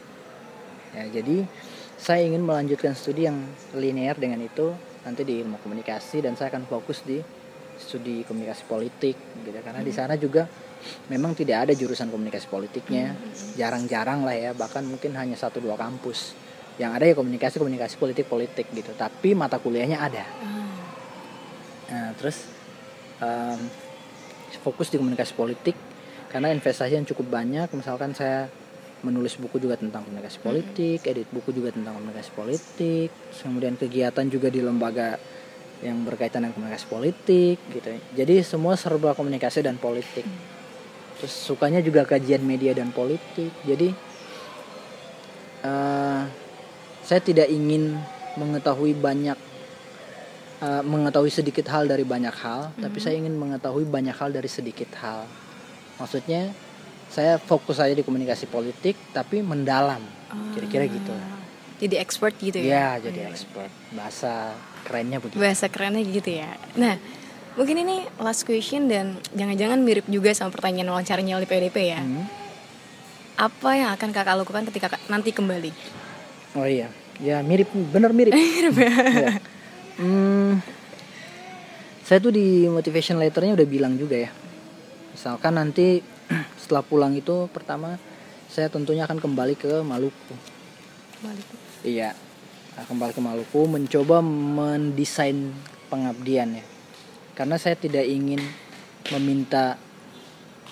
Ya, 0.95 1.11
jadi 1.11 1.43
saya 1.99 2.23
ingin 2.23 2.39
melanjutkan 2.41 2.95
studi 2.95 3.27
yang 3.27 3.43
linear 3.75 4.15
dengan 4.15 4.39
itu 4.39 4.71
nanti 5.03 5.27
di 5.27 5.43
ilmu 5.43 5.59
komunikasi 5.59 6.23
dan 6.23 6.39
saya 6.39 6.55
akan 6.55 6.71
fokus 6.71 7.03
di 7.03 7.19
studi 7.75 8.23
komunikasi 8.23 8.63
politik 8.65 9.19
gitu 9.43 9.59
karena 9.59 9.83
di 9.83 9.91
sana 9.91 10.15
juga 10.15 10.47
memang 11.11 11.35
tidak 11.35 11.67
ada 11.67 11.73
jurusan 11.75 12.07
komunikasi 12.09 12.47
politiknya 12.47 13.19
jarang-jarang 13.53 14.23
lah 14.23 14.33
ya 14.33 14.51
bahkan 14.55 14.87
mungkin 14.87 15.19
hanya 15.19 15.35
satu 15.35 15.59
dua 15.59 15.75
kampus 15.75 16.39
yang 16.81 16.91
ada 16.91 17.07
ya 17.07 17.15
komunikasi 17.15 17.63
komunikasi 17.63 17.95
politik 17.97 18.27
politik 18.27 18.67
gitu 18.75 18.91
tapi 18.99 19.33
mata 19.33 19.63
kuliahnya 19.63 19.99
ada 20.03 20.25
Ah, 20.43 20.65
Nah, 21.85 22.11
terus 22.17 22.49
em, 23.21 23.61
fokus 24.65 24.89
di 24.89 24.97
komunikasi 24.97 25.37
politik 25.37 25.77
karena 26.33 26.51
investasi 26.51 26.97
yang 26.97 27.07
cukup 27.07 27.31
banyak. 27.31 27.69
Misalkan 27.77 28.17
saya 28.17 28.49
menulis 29.05 29.37
buku 29.37 29.61
juga 29.61 29.77
tentang 29.77 30.03
komunikasi 30.09 30.41
politik, 30.41 31.05
edit 31.05 31.29
buku 31.29 31.53
juga 31.53 31.71
tentang 31.71 32.01
komunikasi 32.01 32.31
politik, 32.33 33.09
kemudian 33.37 33.77
kegiatan 33.77 34.25
juga 34.27 34.49
di 34.49 34.65
lembaga 34.65 35.21
yang 35.85 36.01
berkaitan 36.03 36.49
dengan 36.49 36.57
komunikasi 36.57 36.87
politik 36.89 37.57
gitu. 37.69 37.89
Jadi 38.17 38.41
semua 38.41 38.75
serba 38.81 39.13
komunikasi 39.13 39.61
dan 39.61 39.77
politik. 39.77 40.25
Terus 41.21 41.31
sukanya 41.31 41.85
juga 41.85 42.09
kajian 42.09 42.41
media 42.41 42.73
dan 42.73 42.91
politik. 42.91 43.53
Jadi 43.69 43.93
eh, 45.63 46.23
saya 47.05 47.21
tidak 47.21 47.53
ingin 47.53 48.01
mengetahui 48.41 48.97
banyak 48.97 49.37
uh, 50.65 50.83
mengetahui 50.83 51.31
sedikit 51.31 51.69
hal 51.69 51.85
dari 51.85 52.03
banyak 52.03 52.33
hal, 52.33 52.73
tapi 52.81 52.99
saya 52.99 53.21
ingin 53.21 53.37
mengetahui 53.37 53.85
banyak 53.85 54.17
hal 54.17 54.33
dari 54.33 54.49
sedikit 54.49 54.89
hal. 54.99 55.29
Maksudnya 56.01 56.51
saya 57.13 57.39
fokus 57.39 57.79
saja 57.79 57.95
di 57.95 58.03
komunikasi 58.03 58.51
politik, 58.51 58.99
tapi 59.15 59.45
mendalam, 59.45 60.03
kira-kira 60.57 60.89
gitu. 60.91 61.15
Jadi 61.79 61.95
expert 62.01 62.35
gitu 62.41 62.59
Ya, 62.59 62.97
ya. 62.97 63.11
jadi 63.11 63.29
expert 63.29 63.71
bahasa 63.93 64.57
kerennya 64.89 65.21
begitu. 65.21 65.39
Bahasa 65.39 65.67
kerennya 65.69 66.03
gitu 66.07 66.31
ya. 66.41 66.51
Nah, 66.81 66.97
mungkin 67.55 67.83
ini 67.85 68.09
last 68.19 68.49
question 68.49 68.89
dan 68.89 69.21
jangan-jangan 69.37 69.79
mirip 69.85 70.07
juga 70.09 70.33
sama 70.33 70.55
pertanyaan 70.55 70.91
wawancaranya 70.95 71.37
oleh 71.39 71.47
PDP 71.47 71.93
ya. 71.93 72.01
Hmm. 72.01 72.27
Apa 73.35 73.71
yang 73.75 73.91
akan 73.95 74.11
kakak 74.15 74.37
lakukan 74.39 74.65
ketika 74.71 74.87
nanti 75.11 75.35
kembali? 75.35 75.71
Oh 76.55 76.67
iya, 76.67 76.87
ya 77.19 77.43
mirip, 77.43 77.71
bener 77.91 78.15
mirip. 78.15 78.35
Iya. 78.45 79.39
Hmm, 79.95 80.59
saya 82.03 82.19
tuh 82.19 82.35
di 82.35 82.67
motivation 82.67 83.15
letternya 83.23 83.55
udah 83.55 83.67
bilang 83.67 83.95
juga 83.95 84.27
ya. 84.27 84.31
Misalkan 85.15 85.55
nanti 85.55 86.03
setelah 86.63 86.83
pulang 86.83 87.15
itu 87.15 87.47
pertama 87.55 87.95
saya 88.51 88.67
tentunya 88.71 89.07
akan 89.07 89.23
kembali 89.23 89.55
ke 89.55 89.83
Maluku. 89.87 90.35
Balik. 91.23 91.47
Iya, 91.87 92.11
kembali 92.75 93.15
ke 93.15 93.23
Maluku 93.23 93.61
mencoba 93.71 94.19
mendesain 94.23 95.55
pengabdian 95.91 96.59
ya. 96.59 96.65
Karena 97.35 97.59
saya 97.59 97.79
tidak 97.79 98.07
ingin 98.07 98.43
meminta 99.11 99.79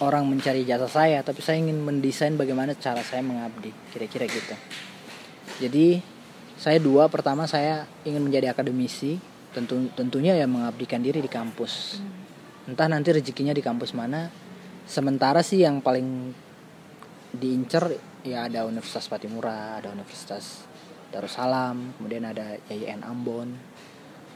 orang 0.03 0.27
mencari 0.27 0.67
jasa 0.67 0.91
saya, 0.91 1.23
tapi 1.23 1.43
saya 1.43 1.63
ingin 1.63 1.79
mendesain 1.79 2.35
bagaimana 2.35 2.75
cara 2.75 3.03
saya 3.07 3.23
mengabdi, 3.23 3.71
kira-kira 3.95 4.27
gitu. 4.27 4.55
Jadi 5.59 6.01
saya 6.57 6.79
dua, 6.79 7.11
pertama 7.11 7.45
saya 7.51 7.85
ingin 8.07 8.23
menjadi 8.23 8.55
akademisi, 8.55 9.19
tentu 9.53 9.91
tentunya 9.99 10.39
ya 10.39 10.47
mengabdikan 10.47 11.03
diri 11.03 11.19
di 11.19 11.29
kampus. 11.29 11.99
Entah 12.71 12.87
nanti 12.87 13.11
rezekinya 13.11 13.53
di 13.53 13.61
kampus 13.61 13.93
mana. 13.93 14.31
Sementara 14.87 15.43
sih 15.43 15.63
yang 15.63 15.83
paling 15.83 16.33
diincer 17.33 17.97
ya 18.23 18.47
ada 18.47 18.69
Universitas 18.69 19.11
Patimura, 19.11 19.83
ada 19.83 19.91
Universitas 19.91 20.69
Darussalam, 21.11 21.99
kemudian 21.99 22.25
ada 22.29 22.57
YIN 22.71 23.03
Ambon. 23.03 23.53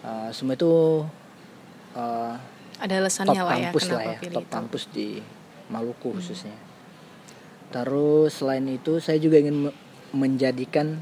Eh, 0.04 0.30
semua 0.34 0.54
itu 0.54 1.02
eh, 1.96 2.34
Ada 2.76 2.92
top 2.92 3.00
alasannya 3.00 3.40
lah 3.40 3.56
ya 3.56 3.70
kampus 3.72 3.84
lah 3.88 4.02
ya, 4.04 4.18
pilih 4.20 4.36
top 4.36 4.44
itu. 4.44 4.52
kampus 4.52 4.82
di 4.92 5.08
Maluku 5.72 6.08
khususnya. 6.14 6.54
Terus 7.72 8.30
selain 8.38 8.66
itu 8.68 9.02
saya 9.02 9.18
juga 9.18 9.40
ingin 9.40 9.72
menjadikan 10.16 10.98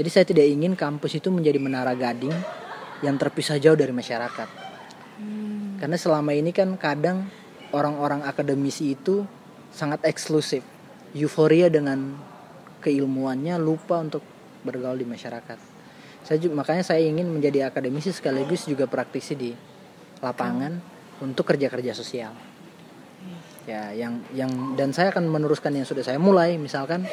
jadi 0.00 0.08
saya 0.08 0.24
tidak 0.24 0.48
ingin 0.48 0.72
kampus 0.78 1.20
itu 1.20 1.28
menjadi 1.28 1.60
menara 1.60 1.92
gading 1.92 2.32
yang 3.04 3.20
terpisah 3.20 3.60
jauh 3.60 3.76
dari 3.76 3.92
masyarakat. 3.92 4.48
Hmm. 5.20 5.76
Karena 5.76 5.96
selama 6.00 6.32
ini 6.32 6.56
kan 6.56 6.72
kadang 6.80 7.28
orang-orang 7.76 8.24
akademisi 8.24 8.96
itu 8.96 9.28
sangat 9.68 10.00
eksklusif. 10.08 10.64
Euforia 11.12 11.68
dengan 11.68 12.16
keilmuannya 12.80 13.60
lupa 13.60 14.00
untuk 14.00 14.24
bergaul 14.64 14.96
di 14.96 15.04
masyarakat. 15.04 15.58
Saya 16.24 16.38
ju- 16.40 16.54
makanya 16.56 16.80
saya 16.80 17.04
ingin 17.04 17.28
menjadi 17.28 17.68
akademisi 17.68 18.08
sekaligus 18.08 18.64
juga 18.64 18.88
praktisi 18.88 19.36
di 19.36 19.50
lapangan 20.24 20.80
untuk 21.20 21.44
kerja-kerja 21.44 21.92
sosial. 21.92 22.32
Ya, 23.68 23.92
yang 23.92 24.24
yang 24.32 24.80
dan 24.80 24.96
saya 24.96 25.12
akan 25.12 25.28
meneruskan 25.28 25.76
yang 25.76 25.84
sudah 25.84 26.00
saya 26.00 26.16
mulai, 26.16 26.56
misalkan 26.56 27.04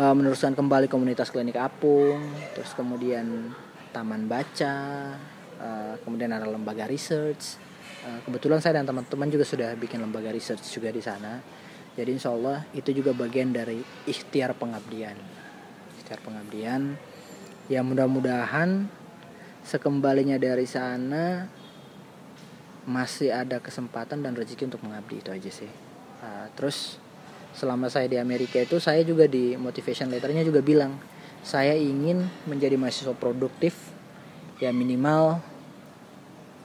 uh, 0.00 0.14
meneruskan 0.16 0.56
kembali 0.56 0.88
komunitas 0.88 1.28
klinik 1.28 1.60
apung 1.60 2.32
terus 2.56 2.72
kemudian 2.72 3.52
taman 3.92 4.24
baca 4.24 5.12
uh, 5.60 5.94
kemudian 6.02 6.32
ada 6.32 6.48
lembaga 6.48 6.88
research. 6.88 7.60
Uh, 8.00 8.16
kebetulan 8.24 8.64
saya 8.64 8.80
dan 8.80 8.88
teman-teman 8.88 9.28
juga 9.28 9.44
sudah 9.44 9.76
bikin 9.76 10.00
lembaga 10.00 10.32
research 10.32 10.64
juga 10.72 10.88
di 10.88 11.04
sana. 11.04 11.36
Jadi 11.92 12.16
insya 12.16 12.32
Allah 12.32 12.64
itu 12.72 12.96
juga 12.96 13.12
bagian 13.12 13.52
dari 13.52 13.82
ikhtiar 14.08 14.56
pengabdian. 14.56 15.18
Ikhtiar 16.00 16.22
pengabdian. 16.24 16.96
Ya 17.68 17.84
mudah-mudahan 17.84 18.88
sekembalinya 19.60 20.40
dari 20.40 20.64
sana 20.64 21.44
masih 22.88 23.28
ada 23.28 23.60
kesempatan 23.60 24.24
dan 24.24 24.32
rezeki 24.32 24.72
untuk 24.72 24.80
mengabdi 24.80 25.20
itu 25.20 25.30
aja 25.30 25.50
sih. 25.52 25.68
Uh, 26.24 26.48
terus 26.56 26.96
selama 27.54 27.90
saya 27.90 28.06
di 28.06 28.16
Amerika 28.16 28.62
itu 28.62 28.78
saya 28.78 29.02
juga 29.02 29.26
di 29.26 29.58
motivation 29.58 30.10
letternya 30.10 30.46
juga 30.46 30.62
bilang 30.62 30.96
saya 31.40 31.72
ingin 31.74 32.24
menjadi 32.46 32.76
mahasiswa 32.76 33.16
produktif 33.16 33.74
ya 34.60 34.70
minimal 34.70 35.40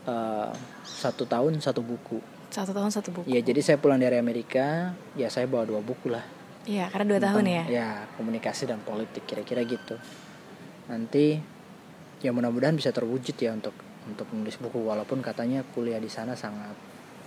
uh, 0.06 0.52
satu 0.84 1.24
tahun 1.26 1.58
satu 1.64 1.80
buku 1.82 2.20
satu 2.52 2.72
tahun 2.76 2.92
satu 2.92 3.10
buku 3.12 3.28
ya 3.28 3.40
jadi 3.42 3.60
saya 3.64 3.78
pulang 3.80 3.98
dari 3.98 4.20
Amerika 4.20 4.94
ya 5.16 5.32
saya 5.32 5.48
bawa 5.48 5.66
dua 5.66 5.82
buku 5.82 6.12
lah 6.12 6.26
Iya, 6.66 6.90
karena 6.90 7.06
dua 7.06 7.22
tahun 7.22 7.46
ya. 7.46 7.64
Ya, 7.70 7.90
komunikasi 8.18 8.66
dan 8.66 8.82
politik 8.82 9.30
kira-kira 9.30 9.62
gitu. 9.62 10.02
Nanti 10.90 11.38
ya 12.26 12.34
mudah-mudahan 12.34 12.74
bisa 12.74 12.90
terwujud 12.90 13.38
ya 13.38 13.54
untuk 13.54 13.78
untuk 14.10 14.26
menulis 14.34 14.58
buku 14.58 14.82
walaupun 14.82 15.22
katanya 15.22 15.62
kuliah 15.78 16.02
di 16.02 16.10
sana 16.10 16.34
sangat 16.34 16.74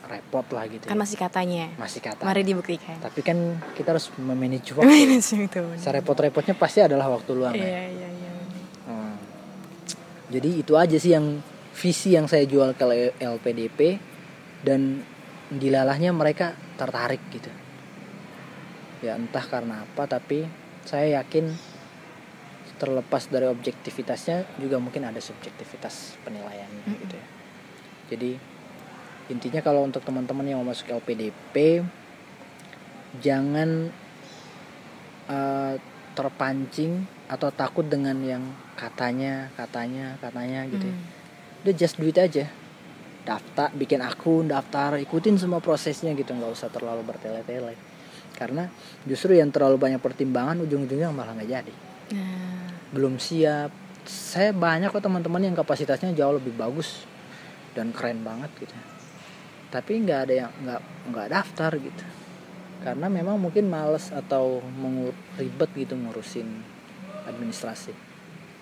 repot 0.06 0.46
lah 0.54 0.64
gitu. 0.70 0.86
Kan 0.86 0.94
ya. 0.94 1.00
masih 1.00 1.16
katanya. 1.18 1.64
Masih 1.74 2.00
kata. 2.00 2.22
Mari 2.22 2.46
dibuktikan. 2.46 2.96
Tapi 3.02 3.20
kan 3.26 3.58
kita 3.74 3.96
harus 3.96 4.12
memanage 4.20 4.76
waktu. 4.76 4.86
Manage 4.86 5.34
itu. 5.34 5.62
Serepot-repotnya 5.82 6.54
pasti 6.54 6.84
adalah 6.84 7.10
waktu 7.10 7.30
luang 7.34 7.56
iya, 7.58 7.66
ya. 7.66 7.82
Iya, 7.88 8.08
iya, 8.14 8.30
Hmm. 8.88 9.20
Jadi 10.32 10.64
itu 10.64 10.72
aja 10.80 10.96
sih 10.96 11.12
yang 11.12 11.44
visi 11.76 12.16
yang 12.16 12.24
saya 12.24 12.48
jual 12.48 12.72
ke 12.72 13.14
LPDP 13.20 14.00
dan 14.64 15.04
dilalahnya 15.48 16.10
mereka 16.10 16.52
tertarik 16.76 17.22
gitu 17.30 17.48
ya 18.98 19.14
entah 19.14 19.42
karena 19.46 19.86
apa 19.86 20.10
tapi 20.10 20.42
saya 20.82 21.22
yakin 21.22 21.54
terlepas 22.78 23.30
dari 23.30 23.46
objektivitasnya 23.46 24.58
juga 24.58 24.82
mungkin 24.82 25.06
ada 25.06 25.22
subjektivitas 25.22 26.18
penilaian 26.26 26.66
mm 26.66 26.82
-hmm. 26.82 26.98
gitu 27.06 27.14
ya 27.14 27.26
jadi 28.10 28.30
intinya 29.28 29.60
kalau 29.60 29.84
untuk 29.84 30.00
teman-teman 30.04 30.44
yang 30.48 30.58
mau 30.64 30.72
masuk 30.72 30.88
LPDP 30.88 31.84
jangan 33.20 33.92
uh, 35.28 35.74
terpancing 36.16 37.04
atau 37.28 37.52
takut 37.52 37.84
dengan 37.84 38.16
yang 38.24 38.42
katanya 38.74 39.52
katanya 39.54 40.16
katanya 40.18 40.64
gitu 40.66 40.88
ya. 40.88 40.96
udah 41.64 41.74
just 41.76 42.00
do 42.00 42.08
it 42.08 42.18
aja. 42.18 42.48
Daftar 43.28 43.68
bikin 43.76 44.00
akun 44.00 44.48
daftar 44.48 44.96
ikutin 44.96 45.36
semua 45.36 45.60
prosesnya 45.60 46.16
gitu. 46.16 46.32
Nggak 46.32 46.52
usah 46.56 46.72
terlalu 46.72 47.04
bertele-tele. 47.04 47.76
Karena 48.32 48.66
justru 49.04 49.36
yang 49.36 49.52
terlalu 49.52 49.76
banyak 49.76 50.00
pertimbangan 50.00 50.58
ujung-ujungnya 50.64 51.12
malah 51.12 51.36
nggak 51.36 51.50
jadi. 51.52 51.74
Nah. 52.08 52.72
belum 52.96 53.20
siap. 53.20 53.68
Saya 54.08 54.56
banyak 54.56 54.88
kok 54.88 55.04
teman-teman 55.04 55.44
yang 55.44 55.52
kapasitasnya 55.52 56.16
jauh 56.16 56.40
lebih 56.40 56.56
bagus 56.56 57.04
dan 57.76 57.92
keren 57.92 58.24
banget 58.24 58.48
gitu 58.56 58.72
tapi 59.68 60.00
nggak 60.00 60.20
ada 60.28 60.34
yang 60.34 60.52
nggak 60.64 60.80
nggak 61.12 61.28
daftar 61.28 61.72
gitu 61.76 62.04
karena 62.78 63.06
memang 63.10 63.36
mungkin 63.36 63.66
males 63.66 64.14
atau 64.14 64.62
mengur 64.62 65.12
ribet 65.36 65.70
gitu 65.76 65.94
ngurusin 65.98 66.48
administrasi 67.26 67.92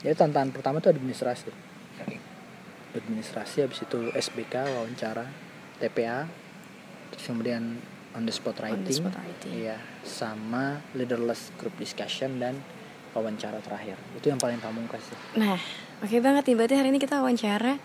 jadi 0.02 0.14
tantangan 0.18 0.50
pertama 0.50 0.82
itu 0.82 0.90
administrasi 0.90 1.50
administrasi 2.96 3.56
habis 3.60 3.84
itu 3.84 4.08
SBK 4.10 4.54
wawancara 4.72 5.28
TPA 5.78 6.24
terus 7.12 7.24
kemudian 7.28 7.76
on 8.16 8.24
the 8.24 8.32
spot 8.32 8.56
writing, 8.64 8.80
on 8.80 8.88
the 8.88 8.96
spot 8.96 9.14
writing. 9.20 9.52
Iya, 9.52 9.76
sama 10.00 10.80
leaderless 10.96 11.52
group 11.60 11.76
discussion 11.76 12.40
dan 12.40 12.56
wawancara 13.12 13.60
terakhir. 13.60 14.00
Itu 14.16 14.32
yang 14.32 14.40
paling 14.40 14.58
pamungkas 14.58 15.04
sih. 15.04 15.18
Nah, 15.36 15.60
oke 16.00 16.08
okay 16.08 16.20
banget 16.24 16.48
nih. 16.48 16.56
Berarti 16.56 16.74
hari 16.80 16.88
ini 16.90 16.98
kita 16.98 17.20
wawancara 17.20 17.76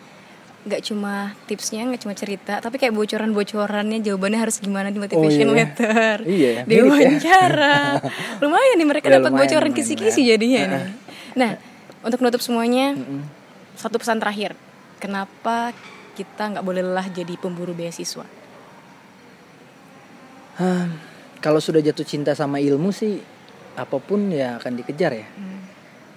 nggak 0.61 0.81
cuma 0.85 1.33
tipsnya, 1.49 1.89
nggak 1.89 2.01
cuma 2.05 2.13
cerita, 2.13 2.61
tapi 2.61 2.77
kayak 2.77 2.93
bocoran-bocorannya 2.93 4.05
jawabannya 4.05 4.39
harus 4.39 4.61
gimana 4.61 4.93
di 4.93 5.01
motivation 5.01 5.49
oh, 5.49 5.57
iya. 5.57 5.65
letter, 5.65 6.17
iya, 6.29 6.51
di 6.69 6.75
ya. 6.77 6.83
wawancara. 6.85 7.77
Ya. 7.97 8.09
lumayan 8.45 8.75
nih 8.77 8.87
mereka 8.87 9.07
dapat 9.09 9.31
bocoran 9.33 9.71
kisi-kisi 9.73 10.21
jadinya 10.29 10.61
nih. 10.69 10.83
Nah, 11.33 11.51
untuk 12.05 12.21
menutup 12.21 12.41
semuanya, 12.41 12.93
mm 12.97 13.43
satu 13.71 13.97
pesan 13.97 14.21
terakhir. 14.21 14.53
Kenapa 15.01 15.73
kita 16.13 16.53
nggak 16.53 16.61
boleh 16.61 16.85
lelah 16.85 17.09
jadi 17.09 17.33
pemburu 17.39 17.73
beasiswa? 17.73 18.29
kalau 21.41 21.57
sudah 21.57 21.81
jatuh 21.81 22.05
cinta 22.05 22.37
sama 22.37 22.61
ilmu 22.61 22.93
sih 22.93 23.17
apa 23.73 23.97
pun 23.97 24.29
ya 24.29 24.61
akan 24.61 24.73
dikejar 24.77 25.11
ya 25.15 25.25
hmm. 25.25 25.59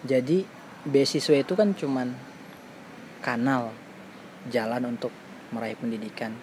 jadi 0.04 0.44
beasiswa 0.84 1.40
itu 1.40 1.54
kan 1.56 1.72
cuman 1.72 2.12
kanal 3.24 3.72
jalan 4.48 4.96
untuk 4.96 5.12
meraih 5.54 5.78
pendidikan. 5.78 6.34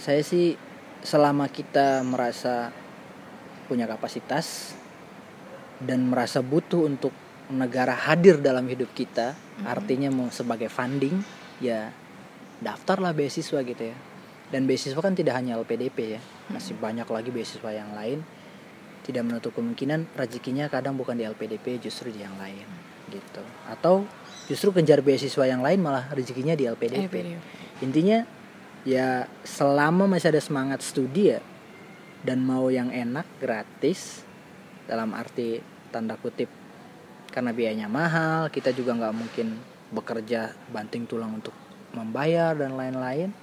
Saya 0.00 0.24
sih 0.24 0.56
selama 1.04 1.48
kita 1.52 2.00
merasa 2.02 2.72
punya 3.68 3.86
kapasitas 3.86 4.74
dan 5.80 6.08
merasa 6.08 6.42
butuh 6.42 6.88
untuk 6.88 7.12
negara 7.50 7.94
hadir 7.94 8.38
dalam 8.38 8.66
hidup 8.70 8.94
kita 8.94 9.34
hmm. 9.34 9.66
artinya 9.66 10.08
mau 10.12 10.30
sebagai 10.30 10.70
funding 10.70 11.18
ya 11.58 11.90
daftarlah 12.62 13.12
beasiswa 13.12 13.60
gitu 13.64 13.84
ya. 13.92 13.96
Dan 14.50 14.66
beasiswa 14.66 14.98
kan 14.98 15.14
tidak 15.14 15.38
hanya 15.38 15.54
LPDP 15.62 16.18
ya 16.18 16.20
masih 16.50 16.74
banyak 16.74 17.06
lagi 17.06 17.30
beasiswa 17.30 17.70
yang 17.70 17.94
lain. 17.94 18.26
Tidak 19.00 19.22
menutup 19.24 19.56
kemungkinan 19.56 20.12
rezekinya 20.18 20.68
kadang 20.68 20.98
bukan 20.98 21.16
di 21.16 21.24
LPDP 21.24 21.80
justru 21.80 22.12
di 22.12 22.20
yang 22.20 22.36
lain 22.36 22.90
gitu. 23.10 23.42
Atau 23.66 24.06
justru 24.46 24.70
kejar 24.70 25.02
beasiswa 25.02 25.44
yang 25.46 25.60
lain 25.60 25.82
malah 25.82 26.08
rezekinya 26.14 26.54
di 26.54 26.70
LPDP. 26.70 27.10
LPDP 27.10 27.16
intinya 27.80 28.28
ya 28.84 29.24
selama 29.44 30.08
masih 30.08 30.32
ada 30.32 30.40
semangat 30.40 30.80
studi 30.84 31.32
ya 31.36 31.40
dan 32.24 32.44
mau 32.44 32.68
yang 32.68 32.92
enak 32.92 33.24
gratis 33.40 34.24
dalam 34.84 35.16
arti 35.16 35.60
tanda 35.88 36.16
kutip 36.20 36.48
karena 37.32 37.56
biayanya 37.56 37.88
mahal 37.88 38.52
kita 38.52 38.74
juga 38.74 38.92
nggak 38.96 39.14
mungkin 39.16 39.56
bekerja 39.90 40.54
banting 40.70 41.06
tulang 41.06 41.40
untuk 41.40 41.54
membayar 41.94 42.54
dan 42.54 42.78
lain-lain 42.78 43.34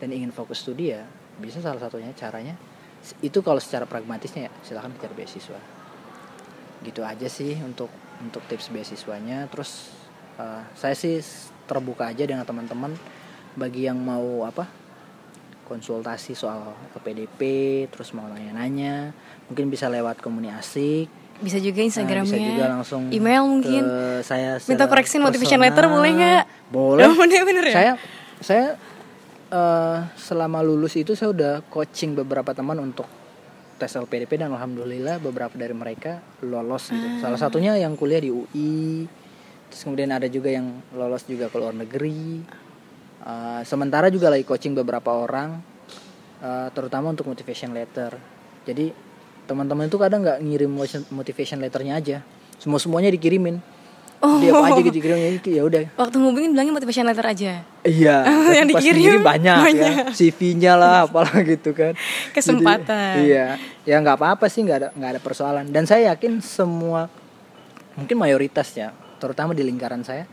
dan 0.00 0.08
ingin 0.08 0.32
fokus 0.32 0.64
studi 0.64 0.96
ya 0.96 1.04
bisa 1.40 1.60
salah 1.64 1.80
satunya 1.80 2.12
caranya. 2.12 2.54
Itu 3.24 3.40
kalau 3.40 3.60
secara 3.60 3.88
pragmatisnya 3.88 4.48
ya 4.48 4.52
silahkan 4.60 4.92
kejar 4.96 5.12
beasiswa. 5.16 5.60
Gitu 6.84 7.00
aja 7.00 7.28
sih 7.28 7.56
untuk 7.64 7.88
untuk 8.22 8.44
tips 8.46 8.70
beasiswanya. 8.70 9.48
Terus 9.48 9.92
uh, 10.36 10.62
saya 10.76 10.94
sih 10.94 11.20
terbuka 11.64 12.12
aja 12.12 12.24
dengan 12.24 12.44
teman-teman. 12.44 12.94
Bagi 13.58 13.90
yang 13.90 13.98
mau 13.98 14.46
apa 14.46 14.80
konsultasi 15.70 16.34
soal 16.34 16.74
PDP 16.98 17.38
terus 17.94 18.10
mau 18.10 18.26
nanya-nanya 18.26 19.14
mungkin 19.46 19.70
bisa 19.70 19.86
lewat 19.86 20.18
komunikasi 20.18 21.06
bisa 21.38 21.62
juga 21.62 21.80
Instagramnya 21.86 22.26
nah, 22.26 22.42
bisa 22.42 22.50
juga 22.52 22.66
langsung 22.74 23.02
email 23.14 23.46
mungkin. 23.46 23.82
saya 24.26 24.58
minta 24.66 24.90
koreksi 24.90 25.22
motivation 25.22 25.62
letter 25.62 25.86
boleh 25.86 26.10
nggak? 26.18 26.42
Boleh. 26.74 27.06
Oh, 27.08 27.16
bener, 27.16 27.42
bener 27.46 27.64
ya? 27.70 27.74
saya 27.74 27.92
saya 28.42 28.66
uh, 29.54 30.04
selama 30.18 30.60
lulus 30.60 30.98
itu 30.98 31.14
saya 31.16 31.32
udah 31.32 31.52
coaching 31.70 32.18
beberapa 32.18 32.52
teman 32.52 32.76
untuk 32.82 33.06
tes 33.80 33.96
LPDP 33.96 34.36
dan 34.36 34.52
alhamdulillah 34.52 35.16
beberapa 35.24 35.56
dari 35.56 35.72
mereka 35.72 36.20
lolos 36.44 36.92
gitu. 36.92 37.00
Ah. 37.00 37.24
Salah 37.24 37.40
satunya 37.40 37.72
yang 37.80 37.96
kuliah 37.96 38.20
di 38.20 38.28
UI. 38.28 39.08
Terus 39.72 39.80
kemudian 39.88 40.12
ada 40.12 40.28
juga 40.28 40.52
yang 40.52 40.84
lolos 40.92 41.24
juga 41.24 41.48
ke 41.48 41.56
luar 41.56 41.72
negeri. 41.72 42.44
Uh, 43.24 43.64
sementara 43.64 44.12
juga 44.12 44.28
lagi 44.28 44.44
coaching 44.44 44.76
beberapa 44.76 45.12
orang 45.12 45.60
uh, 46.44 46.68
terutama 46.76 47.08
untuk 47.08 47.24
motivation 47.32 47.72
letter. 47.72 48.20
Jadi 48.68 48.92
teman-teman 49.48 49.88
itu 49.88 49.96
kadang 49.96 50.20
nggak 50.20 50.38
ngirim 50.44 50.72
motivation 51.16 51.58
letternya 51.64 51.96
aja. 51.96 52.18
Semua 52.60 52.76
semuanya 52.76 53.08
dikirimin 53.08 53.79
oh. 54.20 54.38
dia 54.40 54.52
apa 54.52 54.66
aja 54.72 54.80
gitu 54.84 54.98
kirimnya 55.00 55.30
itu 55.32 55.48
ya 55.52 55.62
udah. 55.64 55.84
Waktu 55.96 56.16
ngubungin 56.20 56.50
bilangnya 56.52 56.72
motivation 56.76 57.04
letter 57.08 57.26
aja. 57.26 57.52
Iya 57.84 58.16
yang 58.60 58.68
dikirim. 58.68 59.20
banyak, 59.24 59.56
ya. 59.56 59.64
banyak. 59.64 59.92
ya 59.92 60.04
CV-nya 60.12 60.72
lah 60.76 61.08
apalah 61.08 61.40
gitu 61.44 61.72
kan. 61.72 61.96
Kesempatan. 62.36 63.24
Jadi, 63.24 63.32
iya. 63.32 63.56
Ya 63.88 63.96
nggak 63.98 64.20
apa-apa 64.20 64.46
sih 64.52 64.64
nggak 64.64 64.78
ada 64.78 64.88
nggak 64.94 65.10
ada 65.16 65.20
persoalan. 65.20 65.66
Dan 65.72 65.88
saya 65.88 66.12
yakin 66.14 66.44
semua 66.44 67.08
mungkin 67.96 68.16
mayoritas 68.16 68.70
ya 68.76 68.94
terutama 69.20 69.52
di 69.52 69.60
lingkaran 69.66 70.00
saya 70.00 70.24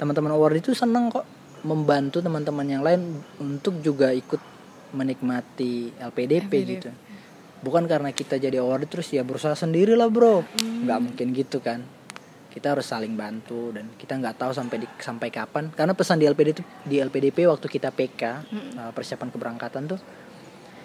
teman-teman 0.00 0.34
award 0.34 0.58
itu 0.58 0.74
seneng 0.74 1.12
kok 1.12 1.22
membantu 1.62 2.18
teman-teman 2.18 2.66
yang 2.66 2.82
lain 2.82 3.22
untuk 3.38 3.78
juga 3.78 4.10
ikut 4.10 4.40
menikmati 4.90 5.94
LPDP, 5.94 6.50
LPDP. 6.50 6.54
gitu. 6.78 6.90
Bukan 7.62 7.86
karena 7.86 8.10
kita 8.10 8.42
jadi 8.42 8.58
award 8.58 8.90
terus 8.90 9.06
ya 9.14 9.22
berusaha 9.22 9.54
sendiri 9.54 9.94
lah 9.94 10.10
bro 10.10 10.42
nggak 10.58 10.98
mungkin 10.98 11.30
gitu 11.30 11.62
kan 11.62 11.86
kita 12.52 12.76
harus 12.76 12.84
saling 12.84 13.16
bantu 13.16 13.72
dan 13.72 13.88
kita 13.96 14.12
nggak 14.14 14.36
tahu 14.36 14.52
sampai 14.52 14.76
di, 14.78 14.86
sampai 14.94 15.32
kapan. 15.32 15.72
Karena 15.72 15.96
pesan 15.96 16.20
di 16.20 16.28
LPD 16.28 16.48
itu 16.52 16.62
di 16.84 17.00
LPDP 17.00 17.48
waktu 17.48 17.64
kita 17.66 17.88
PK 17.88 18.22
uh, 18.76 18.92
persiapan 18.92 19.28
keberangkatan 19.28 19.88
tuh 19.88 20.00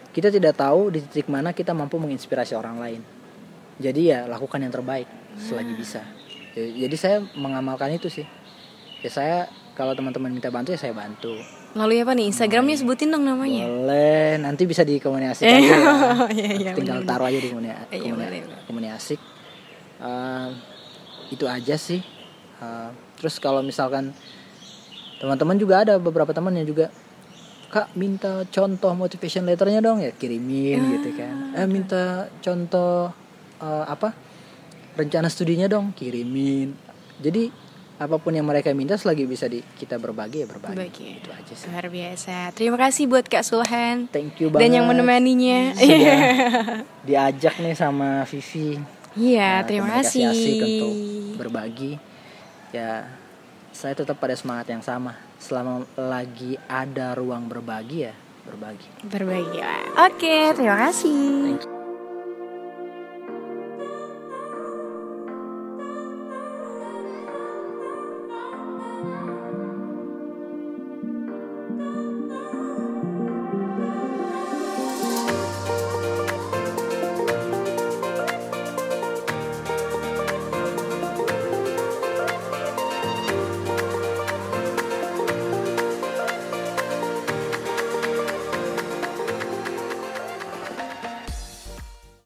kita 0.10 0.32
tidak 0.32 0.56
tahu 0.56 0.90
di 0.90 1.04
titik 1.04 1.28
mana 1.28 1.52
kita 1.52 1.76
mampu 1.76 2.00
menginspirasi 2.00 2.56
orang 2.56 2.80
lain. 2.80 3.02
Jadi 3.78 4.10
ya 4.10 4.26
lakukan 4.26 4.58
yang 4.58 4.72
terbaik 4.72 5.06
selagi 5.38 5.74
bisa. 5.76 6.02
Ya, 6.58 6.88
jadi 6.88 6.96
saya 6.98 7.18
mengamalkan 7.36 7.94
itu 7.94 8.10
sih. 8.10 8.26
Ya 9.04 9.12
saya 9.12 9.38
kalau 9.78 9.94
teman-teman 9.94 10.34
minta 10.34 10.50
bantu 10.50 10.74
ya 10.74 10.80
saya 10.80 10.96
bantu. 10.96 11.38
Lalu 11.78 12.02
apa 12.02 12.18
nih? 12.18 12.34
Instagramnya 12.34 12.74
sebutin 12.74 13.14
dong 13.14 13.22
namanya. 13.22 13.70
boleh. 13.70 14.42
Nanti 14.42 14.66
bisa 14.66 14.82
dikomunikasikan 14.82 15.54
aja 15.54 15.62
ya. 15.62 15.78
Iya 16.34 16.50
iya. 16.58 16.72
tinggal 16.74 17.06
bener-bener. 17.06 17.06
taruh 17.06 17.26
aja 17.30 17.38
di 17.38 17.50
komuni- 17.54 17.70
Iya, 17.94 18.44
komunikasi 18.66 19.16
Eh, 19.98 20.48
itu 21.30 21.46
aja 21.46 21.76
sih. 21.76 22.02
Eh, 22.58 22.90
terus 23.16 23.38
kalau 23.38 23.62
misalkan 23.62 24.12
teman-teman 25.18 25.58
juga 25.58 25.82
ada 25.82 25.98
beberapa 25.98 26.30
teman 26.30 26.54
yang 26.54 26.66
juga 26.66 26.94
kak 27.68 27.92
minta 27.94 28.48
contoh 28.48 28.96
motivation 28.96 29.44
letternya 29.44 29.84
dong 29.84 30.00
ya 30.00 30.12
kirimin 30.12 30.80
Ah. 30.80 30.90
gitu 30.98 31.10
kan. 31.14 31.36
Eh 31.54 31.68
minta 31.68 32.04
contoh 32.40 33.12
eh, 33.58 33.86
apa 33.86 34.14
rencana 34.96 35.28
studinya 35.28 35.68
dong 35.68 35.92
kirimin. 35.92 36.74
Jadi 37.18 37.50
apa 37.98 38.22
pun 38.22 38.30
yang 38.30 38.46
mereka 38.46 38.70
minta 38.78 38.94
selagi 38.94 39.26
bisa 39.26 39.50
di 39.50 39.58
kita 39.58 39.98
berbagi 39.98 40.46
ya 40.46 40.48
berbagi. 40.48 40.78
Berbagi. 40.78 41.08
itu 41.18 41.30
aja 41.34 41.54
sih. 41.54 41.66
Luar 41.68 41.90
biasa. 41.90 42.54
Terima 42.54 42.78
kasih 42.78 43.10
buat 43.10 43.26
Kak 43.26 43.42
Sulhan. 43.42 44.06
Thank 44.10 44.38
you 44.38 44.54
banget 44.54 44.70
dan 44.70 44.78
yang 44.78 44.86
menemaninya. 44.86 45.74
Sudah 45.74 46.18
diajak 47.10 47.58
nih 47.58 47.74
sama 47.74 48.22
Vivi 48.30 48.78
Iya, 49.18 49.62
Nah, 49.62 49.66
terima 49.66 49.90
kasih. 50.00 50.30
asik 50.30 50.58
untuk 50.62 50.94
berbagi 51.38 51.94
ya 52.74 53.06
saya 53.72 53.94
tetap 53.94 54.18
pada 54.18 54.34
semangat 54.34 54.74
yang 54.74 54.82
sama 54.82 55.14
selama 55.38 55.86
lagi 55.94 56.58
ada 56.66 57.14
ruang 57.14 57.46
berbagi 57.46 58.10
ya 58.10 58.14
berbagi 58.48 58.88
Berbagi. 59.06 59.60
Oke, 60.08 60.56
terima 60.56 60.78
kasih. 60.88 61.77